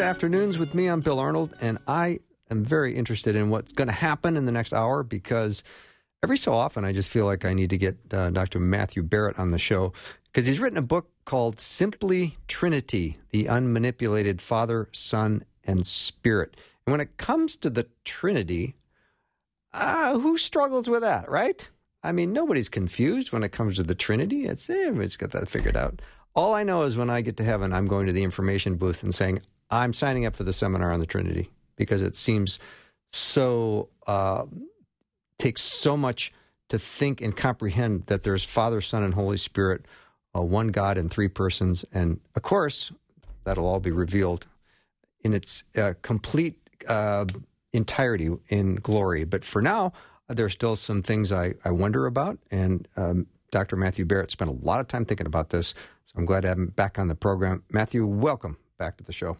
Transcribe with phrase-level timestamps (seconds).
[0.00, 0.86] To Afternoons with me.
[0.86, 4.52] I'm Bill Arnold, and I am very interested in what's going to happen in the
[4.52, 5.62] next hour because
[6.22, 8.60] every so often I just feel like I need to get uh, Dr.
[8.60, 9.92] Matthew Barrett on the show
[10.24, 16.56] because he's written a book called Simply Trinity The Unmanipulated Father, Son, and Spirit.
[16.86, 18.76] And when it comes to the Trinity,
[19.74, 21.68] uh, who struggles with that, right?
[22.02, 24.46] I mean, nobody's confused when it comes to the Trinity.
[24.46, 26.00] It's eh, everybody's got that figured out.
[26.34, 29.02] All I know is when I get to heaven, I'm going to the information booth
[29.02, 32.58] and saying, I'm signing up for the seminar on the Trinity because it seems
[33.06, 34.44] so, uh,
[35.38, 36.32] takes so much
[36.68, 39.86] to think and comprehend that there's Father, Son, and Holy Spirit,
[40.34, 41.84] uh, one God in three persons.
[41.92, 42.92] And of course,
[43.44, 44.46] that'll all be revealed
[45.22, 46.56] in its uh, complete
[46.88, 47.26] uh,
[47.72, 49.24] entirety in glory.
[49.24, 49.92] But for now,
[50.28, 52.38] there are still some things I, I wonder about.
[52.50, 53.76] And um, Dr.
[53.76, 55.74] Matthew Barrett spent a lot of time thinking about this.
[56.06, 57.64] So I'm glad to have him back on the program.
[57.70, 59.36] Matthew, welcome back to the show.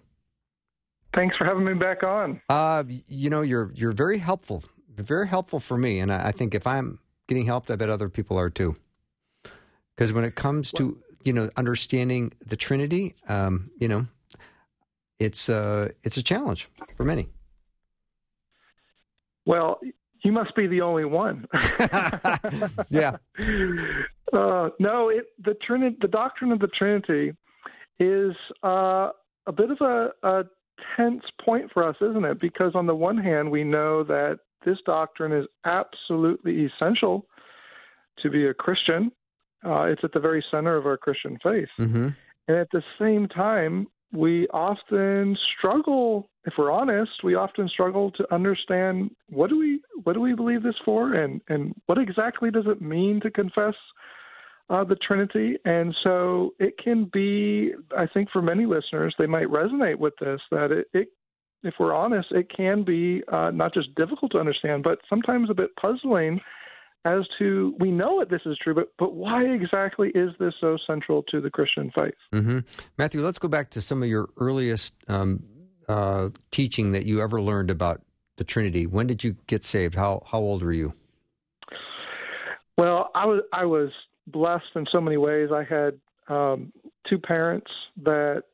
[1.14, 2.40] Thanks for having me back on.
[2.48, 4.62] Uh, you know, you're you're very helpful,
[4.96, 8.08] very helpful for me, and I, I think if I'm getting helped, I bet other
[8.08, 8.74] people are too.
[9.94, 14.06] Because when it comes to you know understanding the Trinity, um, you know,
[15.18, 17.28] it's uh, it's a challenge for many.
[19.46, 19.80] Well,
[20.22, 21.46] you must be the only one.
[22.90, 23.16] yeah.
[24.32, 27.32] Uh, no, it, the Trinity, the doctrine of the Trinity,
[27.98, 29.08] is uh,
[29.48, 30.44] a bit of a, a
[30.96, 32.38] tense point for us, isn't it?
[32.38, 37.26] Because on the one hand, we know that this doctrine is absolutely essential
[38.22, 39.10] to be a Christian.
[39.64, 41.68] Uh, it's at the very center of our Christian faith.
[41.78, 42.08] Mm-hmm.
[42.48, 48.34] And at the same time, we often struggle if we're honest we often struggle to
[48.34, 52.64] understand what do we what do we believe this for and and what exactly does
[52.66, 53.74] it mean to confess
[54.70, 59.48] uh, the trinity and so it can be i think for many listeners they might
[59.48, 61.08] resonate with this that it, it
[61.62, 65.54] if we're honest it can be uh, not just difficult to understand but sometimes a
[65.54, 66.40] bit puzzling
[67.04, 70.76] as to we know that this is true, but but why exactly is this so
[70.86, 72.14] central to the Christian faith?
[72.32, 72.58] Mm-hmm.
[72.98, 75.42] Matthew, let's go back to some of your earliest um,
[75.88, 78.02] uh, teaching that you ever learned about
[78.36, 78.86] the Trinity.
[78.86, 79.94] When did you get saved?
[79.94, 80.92] How how old were you?
[82.76, 83.90] Well, I was I was
[84.32, 85.50] blessed in so many ways.
[85.52, 86.72] I had um,
[87.08, 87.70] two parents
[88.04, 88.44] that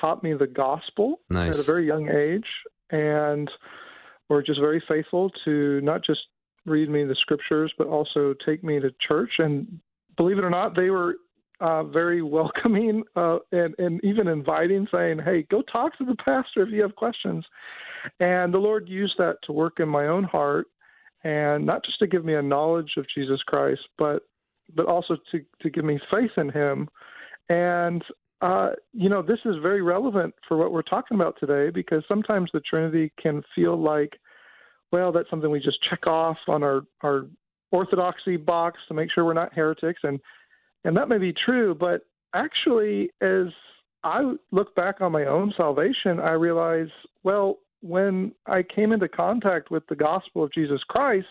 [0.00, 1.54] taught me the gospel nice.
[1.54, 2.46] at a very young age,
[2.90, 3.50] and
[4.28, 6.20] were just very faithful to not just
[6.64, 9.34] read me the scriptures, but also take me to church.
[9.38, 9.80] And
[10.16, 11.16] believe it or not, they were
[11.60, 16.62] uh, very welcoming uh, and, and even inviting, saying, Hey, go talk to the pastor
[16.62, 17.44] if you have questions.
[18.20, 20.66] And the Lord used that to work in my own heart,
[21.24, 24.22] and not just to give me a knowledge of Jesus Christ, but
[24.74, 26.88] but also to, to give me faith in Him.
[27.48, 28.02] And
[28.42, 32.50] uh, you know, this is very relevant for what we're talking about today because sometimes
[32.52, 34.18] the Trinity can feel like
[34.92, 37.26] well, that's something we just check off on our, our
[37.70, 40.00] orthodoxy box to make sure we're not heretics.
[40.02, 40.20] And,
[40.84, 42.02] and that may be true, but
[42.34, 43.46] actually, as
[44.04, 46.88] I look back on my own salvation, I realize,
[47.24, 51.26] well, when I came into contact with the gospel of Jesus Christ,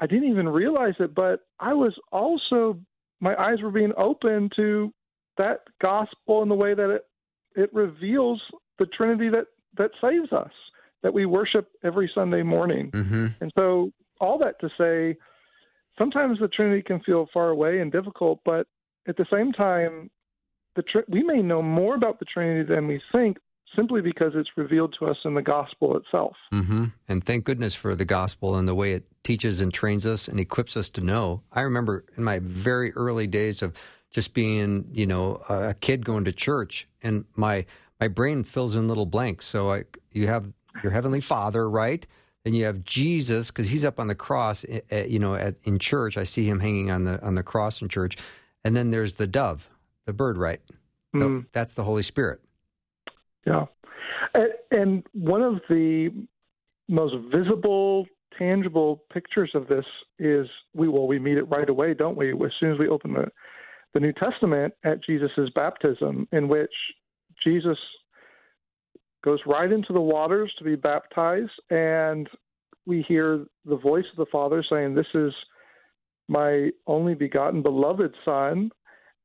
[0.00, 2.78] I didn't even realize it, but I was also,
[3.20, 4.92] my eyes were being open to
[5.36, 7.02] that gospel in the way that it,
[7.54, 8.42] it reveals
[8.78, 9.46] the Trinity that,
[9.76, 10.50] that saves us
[11.02, 12.90] that we worship every Sunday morning.
[12.90, 13.26] Mm-hmm.
[13.40, 15.18] And so, all that to say,
[15.98, 18.66] sometimes the Trinity can feel far away and difficult, but
[19.08, 20.10] at the same time,
[20.76, 23.38] the tr- we may know more about the Trinity than we think
[23.76, 26.36] simply because it's revealed to us in the gospel itself.
[26.52, 26.86] Mm-hmm.
[27.08, 30.40] And thank goodness for the gospel and the way it teaches and trains us and
[30.40, 31.42] equips us to know.
[31.52, 33.74] I remember in my very early days of
[34.10, 37.64] just being, you know, a kid going to church, and my
[38.00, 39.46] my brain fills in little blanks.
[39.46, 40.52] So I, you have
[40.82, 42.04] your heavenly Father, right?
[42.44, 44.64] Then you have Jesus because he's up on the cross.
[44.64, 47.34] At, eh, eh, you know, at, in church, I see him hanging on the on
[47.34, 48.16] the cross in church.
[48.64, 49.68] And then there's the dove,
[50.06, 50.60] the bird, right?
[51.14, 51.46] Mm.
[51.52, 52.40] That's the Holy Spirit.
[53.46, 53.66] Yeah,
[54.70, 56.10] and one of the
[56.88, 58.06] most visible,
[58.38, 59.84] tangible pictures of this
[60.18, 62.32] is we well we meet it right away, don't we?
[62.32, 63.26] As soon as we open the
[63.92, 66.72] the New Testament at Jesus' baptism, in which
[67.42, 67.78] Jesus
[69.24, 72.28] goes right into the waters to be baptized, and
[72.86, 75.32] we hear the voice of the Father saying, This is
[76.28, 78.70] my only begotten beloved Son.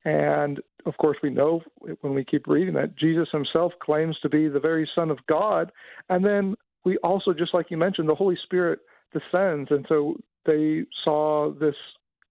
[0.04, 1.62] And of course, we know
[2.02, 5.72] when we keep reading that Jesus himself claims to be the very Son of God.
[6.10, 8.80] And then we also, just like you mentioned, the Holy Spirit
[9.12, 9.72] descends.
[9.72, 10.16] And so
[10.46, 11.76] they saw this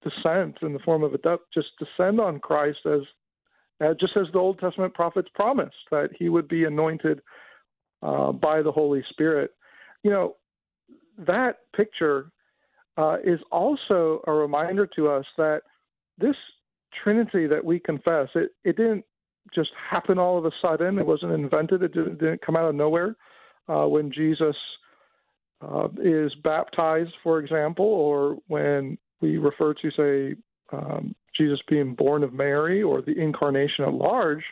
[0.03, 3.01] descent in the form of a dove just descend on Christ as,
[3.81, 7.21] uh, just as the Old Testament prophets promised that he would be anointed
[8.03, 9.51] uh, by the Holy Spirit.
[10.03, 10.37] You know,
[11.19, 12.31] that picture
[12.97, 15.63] uh, is also a reminder to us that
[16.19, 16.37] this
[17.03, 19.05] Trinity that we confess, it, it didn't
[19.55, 20.99] just happen all of a sudden.
[20.99, 21.83] It wasn't invented.
[21.83, 23.17] It didn't, didn't come out of nowhere.
[23.69, 24.57] Uh, when Jesus
[25.61, 30.37] uh, is baptized, for example, or when we refer to, say,
[30.73, 34.45] um, Jesus being born of Mary or the incarnation at large,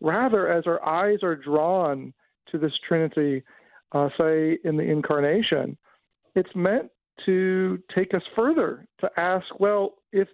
[0.00, 2.12] rather, as our eyes are drawn
[2.50, 3.42] to this Trinity,
[3.92, 5.76] uh, say, in the incarnation,
[6.34, 6.90] it's meant
[7.26, 10.28] to take us further to ask, well, if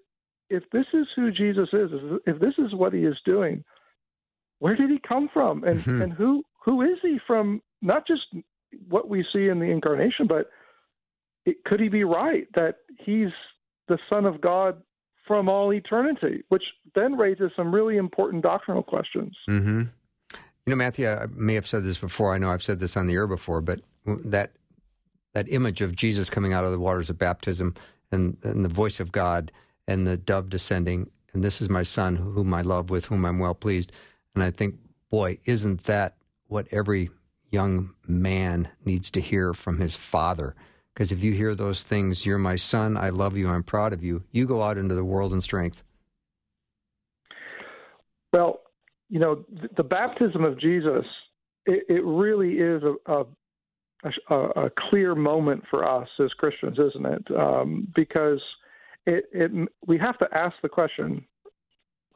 [0.51, 1.91] if this is who Jesus is,
[2.27, 3.65] if this is what he is doing,
[4.59, 6.03] where did he come from, and mm-hmm.
[6.03, 7.63] and who who is he from?
[7.81, 8.23] Not just
[8.89, 10.51] what we see in the incarnation, but
[11.47, 13.31] it, could he be right that he's
[13.89, 14.83] the Son of God
[15.29, 16.65] from all eternity, which
[16.95, 19.37] then raises some really important doctrinal questions.
[19.49, 19.83] Mm-hmm.
[20.33, 22.35] You know, Matthew, I may have said this before.
[22.35, 24.53] I know I've said this on the air before, but that
[25.35, 27.75] that image of Jesus coming out of the waters of baptism
[28.11, 29.53] and, and the voice of God
[29.89, 33.39] and the dove descending, and this is my son whom I love, with whom I'm
[33.39, 33.91] well pleased.
[34.35, 34.77] And I think,
[35.11, 37.11] boy, isn't that what every
[37.51, 40.55] young man needs to hear from his father?
[40.93, 44.05] Because if you hear those things, you're my son, I love you, I'm proud of
[44.05, 45.83] you, you go out into the world in strength.
[48.33, 48.61] Well,
[49.09, 49.45] you know,
[49.75, 51.07] the, baptism of Jesus,
[51.65, 53.25] it, it really is a, a
[54.31, 57.25] a, a, clear moment for us as Christians, isn't it?
[57.37, 58.41] Um, because
[59.09, 61.25] it, it, we have to ask the question: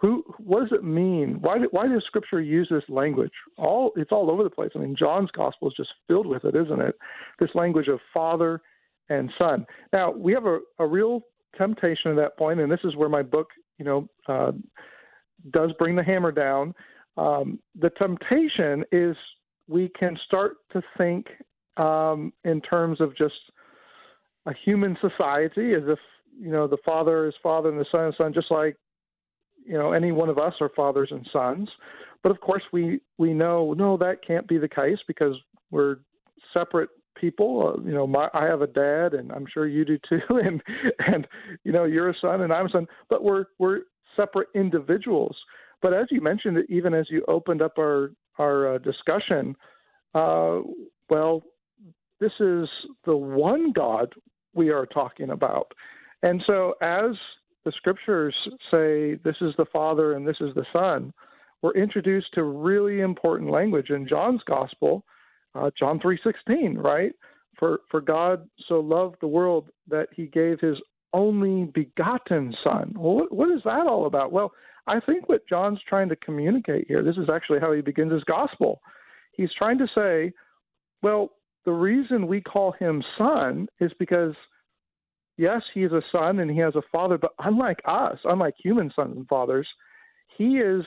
[0.00, 0.24] Who?
[0.38, 1.38] What does it mean?
[1.40, 1.58] Why?
[1.70, 3.32] Why does Scripture use this language?
[3.56, 4.70] All it's all over the place.
[4.74, 6.96] I mean, John's Gospel is just filled with it, isn't it?
[7.38, 8.60] This language of Father
[9.08, 9.66] and Son.
[9.92, 11.22] Now we have a, a real
[11.56, 13.48] temptation at that point, and this is where my book,
[13.78, 14.52] you know, uh,
[15.50, 16.74] does bring the hammer down.
[17.16, 19.16] Um, the temptation is
[19.68, 21.26] we can start to think
[21.76, 23.34] um, in terms of just
[24.46, 25.98] a human society, as if
[26.38, 28.76] you know the father is father and the son is son, just like
[29.64, 31.68] you know any one of us are fathers and sons.
[32.22, 35.34] But of course, we we know no, that can't be the case because
[35.70, 35.96] we're
[36.52, 36.90] separate
[37.20, 37.74] people.
[37.74, 40.62] Uh, you know, my, I have a dad, and I'm sure you do too, and
[40.98, 41.26] and
[41.64, 43.80] you know you're a son and I'm a son, but we're we're
[44.16, 45.36] separate individuals.
[45.80, 49.56] But as you mentioned, even as you opened up our our uh, discussion,
[50.14, 50.60] uh,
[51.10, 51.42] well,
[52.20, 52.68] this is
[53.04, 54.12] the one God
[54.54, 55.72] we are talking about.
[56.22, 57.16] And so, as
[57.64, 58.34] the scriptures
[58.70, 61.12] say, this is the Father and this is the Son,
[61.62, 65.04] we're introduced to really important language in John's Gospel,
[65.54, 67.12] uh, John 3:16, right?
[67.58, 70.78] For for God so loved the world that He gave His
[71.12, 72.94] only begotten Son.
[72.96, 74.32] Well, what, what is that all about?
[74.32, 74.52] Well,
[74.86, 77.02] I think what John's trying to communicate here.
[77.02, 78.80] This is actually how he begins his gospel.
[79.32, 80.32] He's trying to say,
[81.02, 81.30] well,
[81.64, 84.34] the reason we call him son is because
[85.42, 88.92] yes, he is a son and he has a father, but unlike us, unlike human
[88.94, 89.66] sons and fathers,
[90.38, 90.84] he is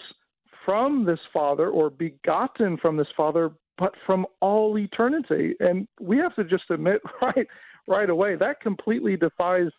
[0.65, 5.55] from this father or begotten from this father, but from all eternity.
[5.59, 7.47] And we have to just admit right
[7.87, 9.69] right away that completely defies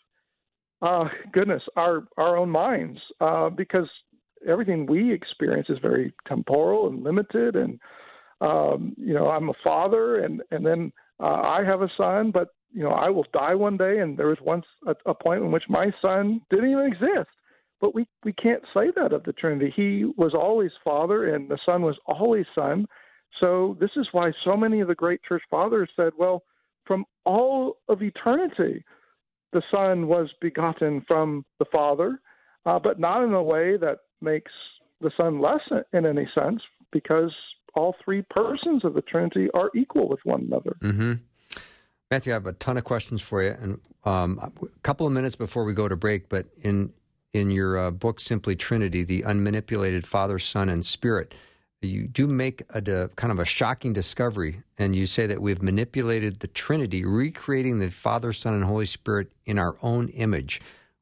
[0.82, 3.88] uh, goodness our our own minds uh, because
[4.46, 7.80] everything we experience is very temporal and limited and
[8.40, 12.48] um, you know, I'm a father, and and then uh, I have a son, but
[12.76, 13.98] you know, I will die one day.
[14.00, 17.30] And there was once a, a point in which my son didn't even exist.
[17.80, 19.72] But we we can't say that of the Trinity.
[19.74, 22.86] He was always Father, and the Son was always Son.
[23.40, 26.42] So this is why so many of the great church fathers said, well,
[26.86, 28.84] from all of eternity,
[29.52, 32.20] the Son was begotten from the Father,
[32.64, 34.52] uh, but not in a way that makes
[35.00, 35.60] the Son less
[35.92, 37.34] in any sense, because
[37.74, 40.76] all three persons of the Trinity are equal with one another.
[40.80, 41.12] Mm-hmm.
[42.10, 45.34] Matthew, I have a ton of questions for you, and um, a couple of minutes
[45.34, 46.28] before we go to break.
[46.28, 46.92] But in
[47.32, 51.34] in your uh, book, Simply Trinity, the unmanipulated Father, Son, and Spirit,
[51.82, 55.60] you do make a, a, kind of a shocking discovery, and you say that we've
[55.60, 60.60] manipulated the Trinity, recreating the Father, Son, and Holy Spirit in our own image.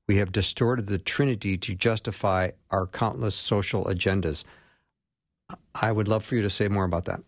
[0.08, 4.42] we have distorted the Trinity to justify our countless social agendas.
[5.74, 7.20] I would love for you to say more about that.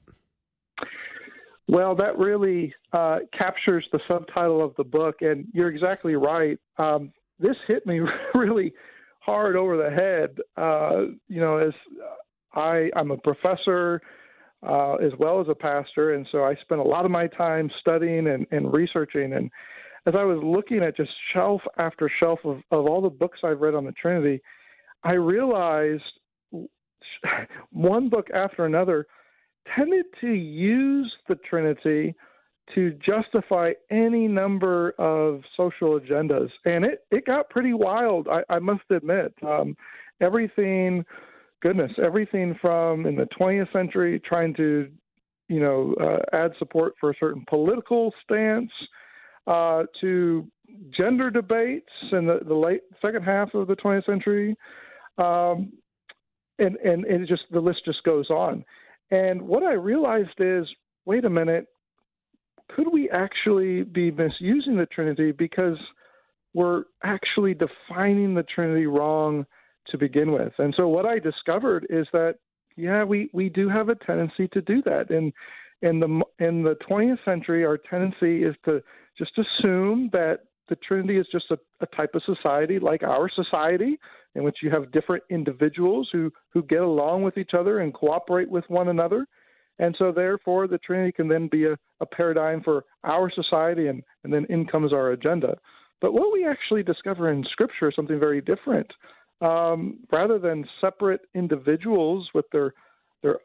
[1.69, 6.59] Well, that really uh, captures the subtitle of the book, and you're exactly right.
[6.79, 8.01] Um, this hit me
[8.35, 8.73] really
[9.21, 10.37] hard over the head.
[10.57, 11.73] Uh, you know, as
[12.55, 14.01] I, I'm a professor
[14.67, 17.71] uh, as well as a pastor, and so I spent a lot of my time
[17.81, 19.33] studying and, and researching.
[19.33, 19.51] And
[20.07, 23.61] as I was looking at just shelf after shelf of, of all the books I've
[23.61, 24.41] read on the Trinity,
[25.03, 26.03] I realized
[27.71, 29.07] one book after another
[29.75, 32.15] tended to use the Trinity
[32.75, 38.27] to justify any number of social agendas, and it it got pretty wild.
[38.29, 39.77] I, I must admit, um,
[40.21, 41.05] everything,
[41.63, 44.89] goodness, everything from in the 20th century trying to,
[45.49, 48.73] you know, uh, add support for a certain political stance,
[49.47, 50.47] uh, to
[50.97, 54.57] gender debates in the, the late second half of the 20th century,
[55.19, 55.73] um,
[56.59, 58.65] and and it just the list just goes on.
[59.11, 60.67] And what I realized is,
[61.05, 61.67] wait a minute,
[62.69, 65.79] could we actually be misusing the Trinity because
[66.55, 69.47] we're actually defining the Trinity wrong
[69.89, 70.53] to begin with?
[70.59, 72.37] And so what I discovered is that
[72.77, 75.11] yeah, we, we do have a tendency to do that.
[75.11, 75.33] And
[75.83, 78.83] in the in the 20th century, our tendency is to
[79.19, 83.99] just assume that the Trinity is just a, a type of society like our society,
[84.35, 88.51] in which you have different individuals who who get along with each other and cooperate
[88.51, 89.27] with one another.
[89.79, 94.03] And so, therefore, the Trinity can then be a, a paradigm for our society, and,
[94.25, 95.57] and then in comes our agenda.
[96.01, 98.91] But what we actually discover in Scripture is something very different.
[99.43, 102.73] Um, rather than separate individuals with their
[103.23, 103.39] their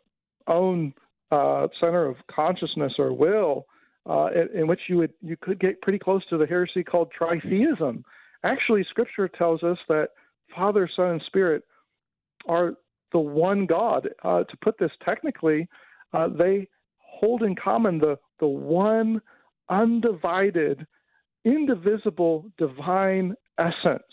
[0.48, 0.94] own
[1.32, 3.66] uh, center of consciousness or will,
[4.10, 8.04] uh, in, which you would you could get pretty close to the heresy called tritheism.
[8.44, 10.10] Actually, Scripture tells us that
[10.56, 11.64] Father, Son, and Spirit
[12.48, 12.74] are
[13.12, 14.10] the one God.
[14.24, 15.68] Uh, to put this technically,
[16.14, 16.68] uh, they
[16.98, 19.22] hold in common the, the one
[19.70, 20.86] undivided,
[21.46, 24.04] indivisible divine essence,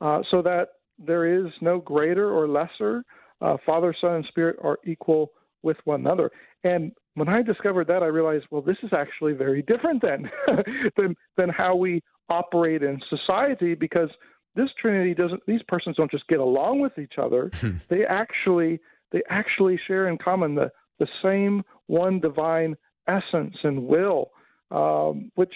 [0.00, 3.04] uh, so that there is no greater or lesser.
[3.40, 6.30] Uh, Father, Son, and Spirit are equal with one another.
[6.64, 10.30] And when I discovered that, I realized, well, this is actually very different then
[10.96, 14.08] than than how we operate in society because
[14.54, 15.42] this Trinity doesn't.
[15.46, 17.50] These persons don't just get along with each other.
[17.60, 17.76] Hmm.
[17.88, 18.80] they actually
[19.12, 22.76] they actually share in common the the same one divine
[23.08, 24.30] essence and will,
[24.70, 25.52] um, which,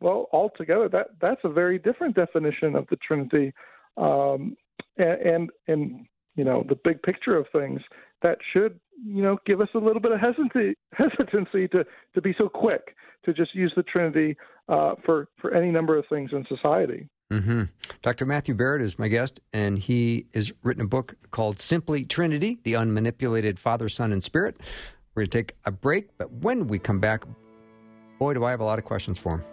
[0.00, 3.52] well, altogether, that that's a very different definition of the Trinity,
[3.96, 4.56] um,
[4.98, 6.06] and, and and
[6.36, 7.80] you know the big picture of things
[8.22, 12.34] that should you know give us a little bit of hesitancy hesitancy to to be
[12.38, 14.36] so quick to just use the Trinity
[14.68, 17.08] uh, for for any number of things in society.
[17.30, 17.62] Mm-hmm.
[18.02, 18.26] Dr.
[18.26, 22.74] Matthew Barrett is my guest, and he has written a book called Simply Trinity The
[22.74, 24.60] Unmanipulated Father, Son, and Spirit.
[25.14, 27.24] We're going to take a break, but when we come back,
[28.18, 29.44] boy, do I have a lot of questions for him.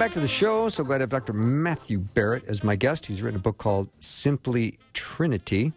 [0.00, 0.70] Back to the show.
[0.70, 1.34] So glad to have Dr.
[1.34, 3.04] Matthew Barrett as my guest.
[3.04, 5.74] He's written a book called Simply Trinity,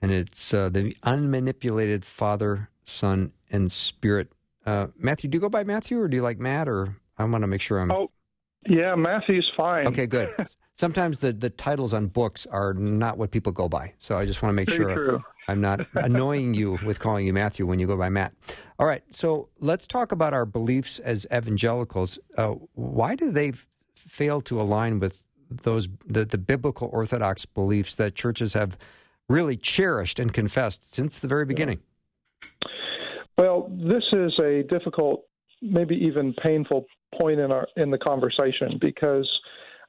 [0.00, 4.32] and it's uh, the unmanipulated Father, Son, and Spirit.
[4.66, 7.42] Uh, Matthew, do you go by Matthew, or do you like Matt, or I want
[7.42, 7.92] to make sure I'm.
[7.92, 8.10] Oh,
[8.66, 9.86] yeah, Matthew's fine.
[9.86, 10.34] Okay, good.
[10.74, 14.42] Sometimes the, the titles on books are not what people go by, so I just
[14.42, 15.22] want to make Very sure true.
[15.48, 18.32] I'm not annoying you with calling you Matthew when you go by Matt.
[18.78, 22.18] All right, so let's talk about our beliefs as evangelicals.
[22.36, 27.94] Uh, why do they f- fail to align with those the, the biblical orthodox beliefs
[27.96, 28.76] that churches have
[29.28, 31.80] really cherished and confessed since the very beginning?
[33.38, 35.24] Well, this is a difficult,
[35.60, 36.86] maybe even painful
[37.18, 39.28] point in our in the conversation because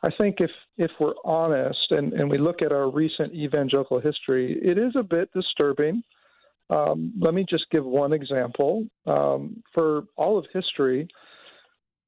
[0.03, 4.59] I think if if we're honest and, and we look at our recent evangelical history,
[4.61, 6.03] it is a bit disturbing.
[6.69, 8.85] Um, let me just give one example.
[9.05, 11.07] Um, for all of history,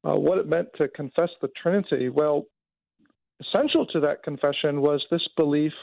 [0.03, 2.45] uh, what it meant to confess the Trinity, well,
[3.41, 5.73] essential to that confession was this belief.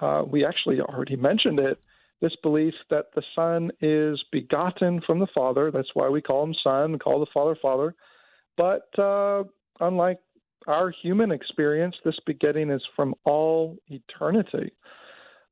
[0.00, 1.78] Uh, we actually already mentioned it.
[2.20, 5.70] This belief that the Son is begotten from the Father.
[5.70, 7.94] That's why we call him Son, and call the Father Father.
[8.56, 9.44] But uh,
[9.80, 10.18] unlike
[10.66, 14.72] our human experience, this begetting is from all eternity.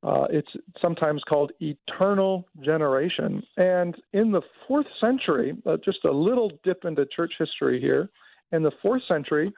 [0.01, 0.51] Uh, it's
[0.81, 3.43] sometimes called eternal generation.
[3.57, 8.09] And in the fourth century, uh, just a little dip into church history here,
[8.51, 9.51] in the fourth century,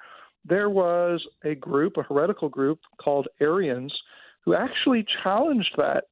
[0.43, 3.93] there was a group, a heretical group called Arians,
[4.43, 6.05] who actually challenged that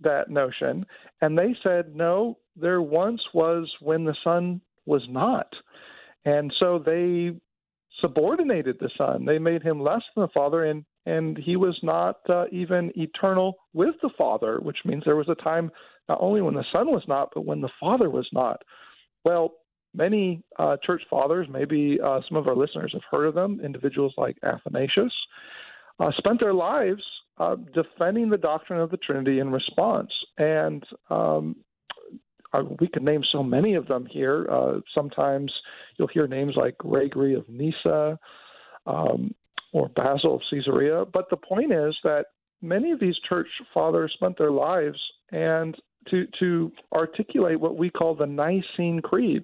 [0.00, 0.84] that notion,
[1.20, 5.46] and they said, no, there once was when the Son was not,
[6.24, 7.32] and so they
[8.00, 9.24] subordinated the Son.
[9.24, 13.56] They made him less than the Father, and and he was not uh, even eternal
[13.72, 15.70] with the Father, which means there was a time
[16.08, 18.62] not only when the Son was not, but when the Father was not.
[19.24, 19.54] Well,
[19.94, 24.14] many uh, church fathers, maybe uh, some of our listeners have heard of them, individuals
[24.16, 25.12] like Athanasius,
[25.98, 27.02] uh, spent their lives
[27.38, 30.10] uh, defending the doctrine of the Trinity in response.
[30.38, 31.56] And um,
[32.52, 34.46] uh, we could name so many of them here.
[34.50, 35.52] Uh, sometimes
[35.96, 38.18] you'll hear names like Gregory of Nyssa
[38.86, 39.34] um,
[39.72, 41.04] or Basil of Caesarea.
[41.12, 42.26] But the point is that
[42.60, 44.98] many of these church fathers spent their lives
[45.30, 45.76] and
[46.10, 49.42] to to articulate what we call the Nicene Creed.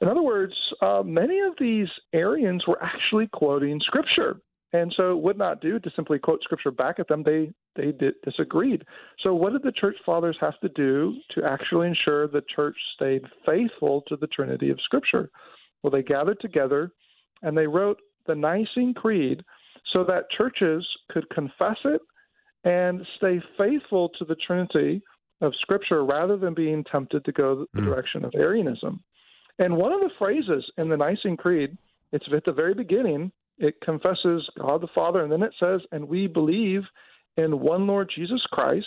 [0.00, 4.40] In other words, uh, many of these Arians were actually quoting Scripture.
[4.72, 7.22] And so it would not do to simply quote scripture back at them.
[7.24, 8.84] They they did, disagreed.
[9.22, 13.22] So what did the church fathers have to do to actually ensure the church stayed
[13.46, 15.30] faithful to the Trinity of Scripture?
[15.82, 16.92] Well, they gathered together
[17.42, 19.42] and they wrote the Nicene Creed
[19.92, 22.02] so that churches could confess it
[22.64, 25.02] and stay faithful to the Trinity
[25.40, 27.84] of Scripture rather than being tempted to go the mm.
[27.84, 29.02] direction of Arianism.
[29.58, 31.76] And one of the phrases in the Nicene Creed,
[32.12, 36.06] it's at the very beginning, it confesses God the Father, and then it says, and
[36.06, 36.82] we believe
[37.40, 38.86] in one Lord Jesus Christ,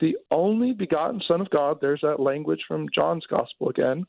[0.00, 1.78] the only begotten Son of God.
[1.80, 4.04] There's that language from John's Gospel again.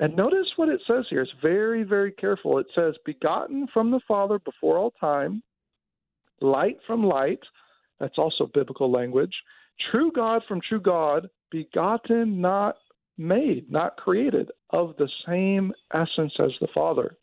[0.00, 1.20] And notice what it says here.
[1.20, 2.58] It's very, very careful.
[2.58, 5.42] It says, begotten from the Father before all time,
[6.40, 7.40] light from light.
[8.00, 9.34] That's also biblical language.
[9.90, 12.76] True God from true God, begotten, not
[13.18, 17.16] made, not created, of the same essence as the Father.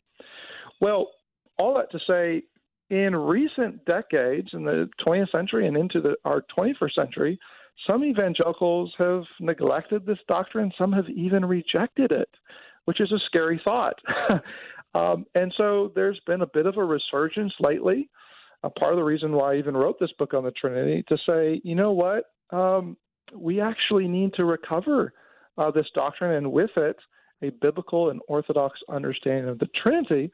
[0.80, 1.10] Well,
[1.58, 2.44] all that to say,
[2.90, 7.38] in recent decades, in the 20th century and into the, our 21st century,
[7.86, 10.72] some evangelicals have neglected this doctrine.
[10.78, 12.28] Some have even rejected it,
[12.86, 13.94] which is a scary thought.
[14.94, 18.08] um, and so there's been a bit of a resurgence lately.
[18.78, 21.60] Part of the reason why I even wrote this book on the Trinity to say,
[21.62, 22.96] you know what, um,
[23.32, 25.12] we actually need to recover
[25.56, 26.96] uh, this doctrine and with it
[27.42, 30.30] a biblical and orthodox understanding of the Trinity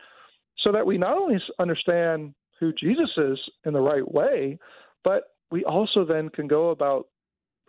[0.58, 4.58] so that we not only understand who Jesus is in the right way,
[5.02, 7.08] but we also then can go about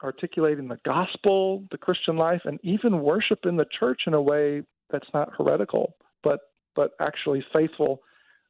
[0.03, 4.63] articulating the gospel, the Christian life, and even worship in the church in a way
[4.89, 6.39] that's not heretical, but
[6.75, 8.01] but actually faithful,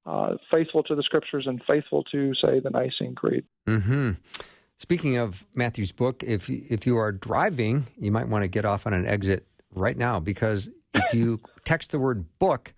[0.05, 3.43] uh, faithful to the scriptures and faithful to say the Nicene Creed.
[3.67, 4.11] Mm-hmm.
[4.79, 8.85] Speaking of Matthew's book, if if you are driving, you might want to get off
[8.87, 12.73] on an exit right now because if you text the word book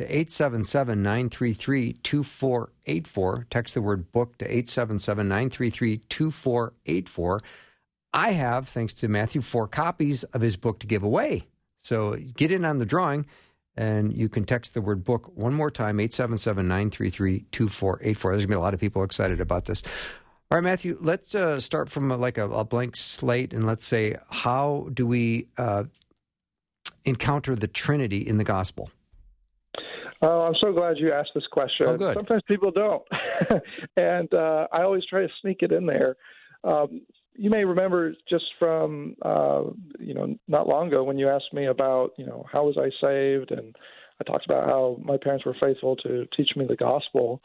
[0.00, 3.46] to 877 933 2484.
[3.50, 7.42] Text the word book to 877 933 2484.
[8.12, 11.46] I have, thanks to Matthew, four copies of his book to give away.
[11.84, 13.26] So get in on the drawing
[13.76, 18.30] and you can text the word book one more time 877 933 2484.
[18.32, 19.82] There's going to be a lot of people excited about this.
[20.50, 23.84] All right, Matthew, let's uh, start from a, like a, a, blank slate and let's
[23.84, 25.84] say, how do we uh,
[27.04, 28.90] encounter the Trinity in the gospel?
[30.22, 31.86] Oh, I'm so glad you asked this question.
[31.88, 32.14] Oh, good.
[32.14, 33.02] Sometimes people don't,
[33.96, 36.16] and uh, I always try to sneak it in there.
[36.62, 37.02] Um,
[37.34, 39.62] you may remember just from uh,
[39.98, 42.90] you know not long ago when you asked me about you know how was I
[43.00, 43.74] saved, and
[44.20, 47.40] I talked about how my parents were faithful to teach me the gospel.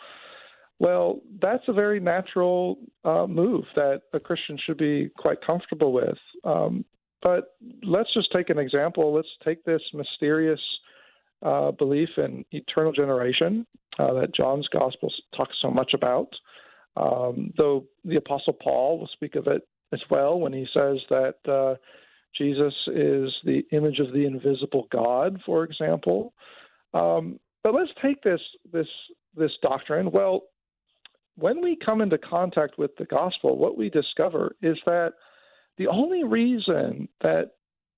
[0.79, 6.17] Well, that's a very natural uh, move that a Christian should be quite comfortable with.
[6.43, 6.83] Um,
[7.21, 9.13] but let's just take an example.
[9.13, 10.59] Let's take this mysterious
[11.43, 13.65] uh, belief in eternal generation
[13.99, 16.29] uh, that John's Gospel talks so much about.
[16.97, 21.35] Um, though the Apostle Paul will speak of it as well when he says that
[21.47, 21.75] uh,
[22.37, 26.33] Jesus is the image of the invisible God, for example.
[26.93, 28.87] Um, but let's take this this
[29.35, 30.11] this doctrine.
[30.11, 30.43] Well,
[31.37, 35.13] when we come into contact with the gospel, what we discover is that
[35.77, 37.51] the only reason that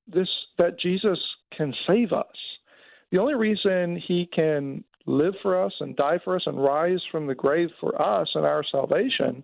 [0.07, 1.19] this that Jesus
[1.55, 2.25] can save us
[3.11, 7.27] the only reason he can live for us and die for us and rise from
[7.27, 9.43] the grave for us and our salvation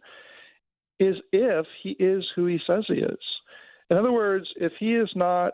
[1.00, 3.20] is if he is who he says he is.
[3.90, 5.54] In other words, if he is not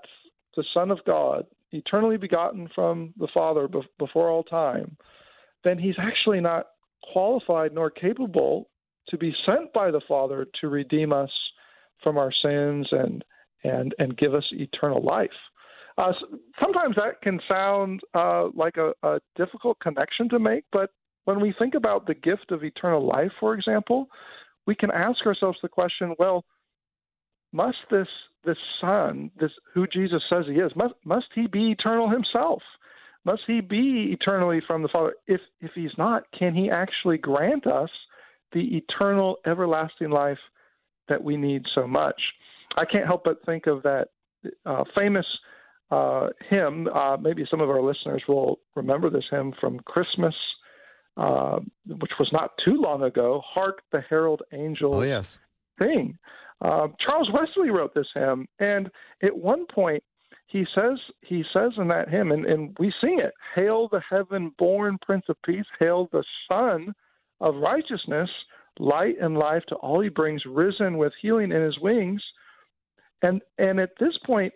[0.56, 3.67] the Son of God, eternally begotten from the Father
[4.00, 4.98] before all time,
[5.63, 6.67] then he's actually not
[7.13, 8.69] qualified nor capable
[9.10, 11.32] to be sent by the Father to redeem us
[12.04, 13.24] from our sins and
[13.63, 15.30] and and give us eternal life.
[16.00, 16.14] Uh,
[16.62, 20.92] sometimes that can sound uh, like a, a difficult connection to make, but
[21.26, 24.08] when we think about the gift of eternal life, for example,
[24.66, 26.46] we can ask ourselves the question: Well,
[27.52, 28.08] must this
[28.46, 32.62] this Son, this who Jesus says he is, must must he be eternal himself?
[33.26, 35.16] Must he be eternally from the Father?
[35.28, 37.90] If if he's not, can he actually grant us
[38.54, 40.40] the eternal, everlasting life
[41.10, 42.22] that we need so much?
[42.78, 44.08] I can't help but think of that
[44.66, 45.26] uh, famous
[45.91, 46.88] uh, hymn.
[46.88, 50.36] Uh, maybe some of our listeners will remember this hymn from Christmas,
[51.17, 53.41] uh, which was not too long ago.
[53.45, 55.39] "Hark the herald angels oh, yes.
[55.80, 56.17] sing."
[56.62, 58.89] Uh, Charles Wesley wrote this hymn, and
[59.23, 60.04] at one point
[60.47, 64.97] he says he says in that hymn, and, and we sing it: "Hail the heaven-born
[65.02, 65.65] Prince of Peace!
[65.80, 66.93] Hail the Sun
[67.39, 68.30] of Righteousness!
[68.78, 72.21] Light and life to all he brings, risen with healing in his wings."
[73.21, 74.54] And and at this point,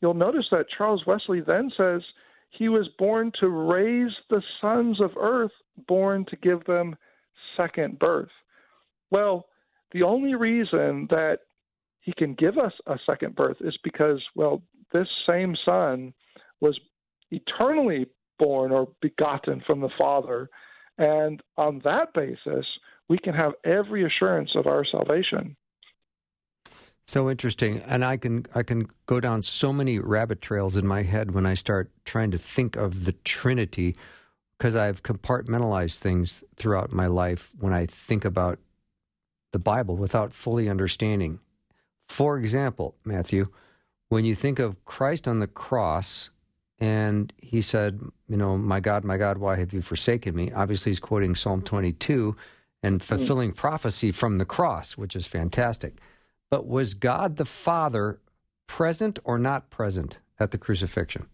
[0.00, 2.02] you'll notice that Charles Wesley then says
[2.50, 5.52] he was born to raise the sons of earth,
[5.88, 6.96] born to give them
[7.56, 8.28] second birth.
[9.10, 9.46] Well,
[9.92, 11.38] the only reason that
[12.00, 16.12] he can give us a second birth is because, well, this same son
[16.60, 16.78] was
[17.30, 18.06] eternally
[18.38, 20.48] born or begotten from the Father.
[20.98, 22.66] And on that basis,
[23.08, 25.56] we can have every assurance of our salvation.
[27.06, 31.02] So interesting, and I can I can go down so many rabbit trails in my
[31.02, 33.94] head when I start trying to think of the Trinity,
[34.56, 38.58] because I've compartmentalized things throughout my life when I think about
[39.52, 41.40] the Bible without fully understanding.
[42.08, 43.46] For example, Matthew,
[44.08, 46.30] when you think of Christ on the cross,
[46.78, 50.90] and he said, "You know, my God, my God, why have you forsaken me?" Obviously,
[50.90, 52.34] he's quoting Psalm 22
[52.82, 53.04] and hmm.
[53.04, 56.00] fulfilling prophecy from the cross, which is fantastic.
[56.54, 58.20] But was God the Father
[58.68, 61.26] present or not present at the crucifixion?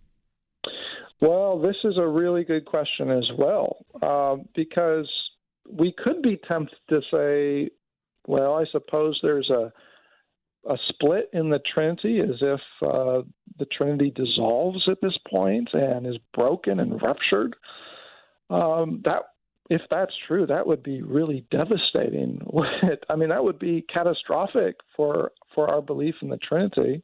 [1.21, 5.11] Well, this is a really good question as well, uh, because
[5.71, 7.69] we could be tempted to say,
[8.27, 9.71] well, I suppose there's a
[10.67, 13.21] a split in the Trinity, as if uh,
[13.59, 17.57] the Trinity dissolves at this point and is broken and ruptured.
[18.49, 19.25] Um, that
[19.71, 22.45] if that's true, that would be really devastating.
[23.09, 27.03] I mean, that would be catastrophic for for our belief in the Trinity,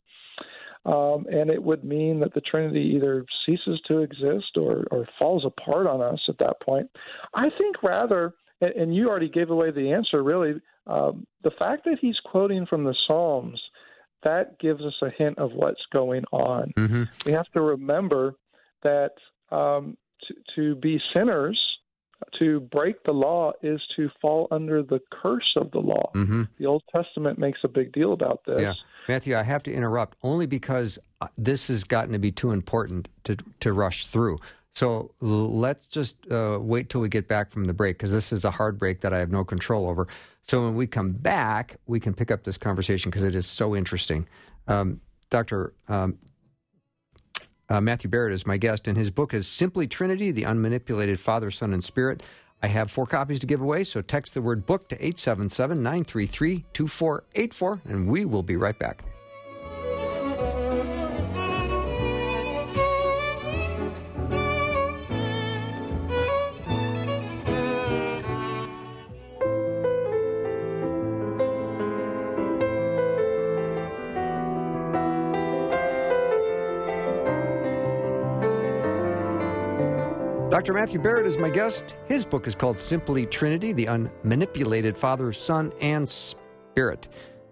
[0.85, 5.45] um, and it would mean that the Trinity either ceases to exist or or falls
[5.47, 6.91] apart on us at that point.
[7.35, 10.23] I think rather, and, and you already gave away the answer.
[10.25, 13.61] Really, um, the fact that he's quoting from the Psalms
[14.25, 16.73] that gives us a hint of what's going on.
[16.77, 17.05] Mm-hmm.
[17.25, 18.35] We have to remember
[18.83, 19.13] that
[19.53, 21.61] um, to, to be sinners
[22.39, 26.11] to break the law is to fall under the curse of the law.
[26.15, 26.45] Mm-hmm.
[26.59, 28.61] The Old Testament makes a big deal about this.
[28.61, 28.75] Yeah.
[29.09, 33.09] Matthew, I have to interrupt only because uh, this has gotten to be too important
[33.25, 34.39] to, to rush through.
[34.73, 38.45] So let's just uh, wait till we get back from the break because this is
[38.45, 40.07] a hard break that I have no control over.
[40.43, 43.75] So when we come back, we can pick up this conversation because it is so
[43.75, 44.29] interesting.
[44.69, 45.01] Um,
[45.31, 45.73] Dr.
[45.89, 46.19] Um,
[47.69, 51.51] uh, Matthew Barrett is my guest, and his book is Simply Trinity The Unmanipulated Father,
[51.51, 52.23] Son, and Spirit.
[52.63, 56.65] I have four copies to give away, so text the word book to 877 933
[56.73, 59.05] 2484, and we will be right back.
[80.67, 80.79] Dr.
[80.79, 81.95] Matthew Barrett is my guest.
[82.09, 87.07] His book is called Simply Trinity The Unmanipulated Father, Son, and Spirit.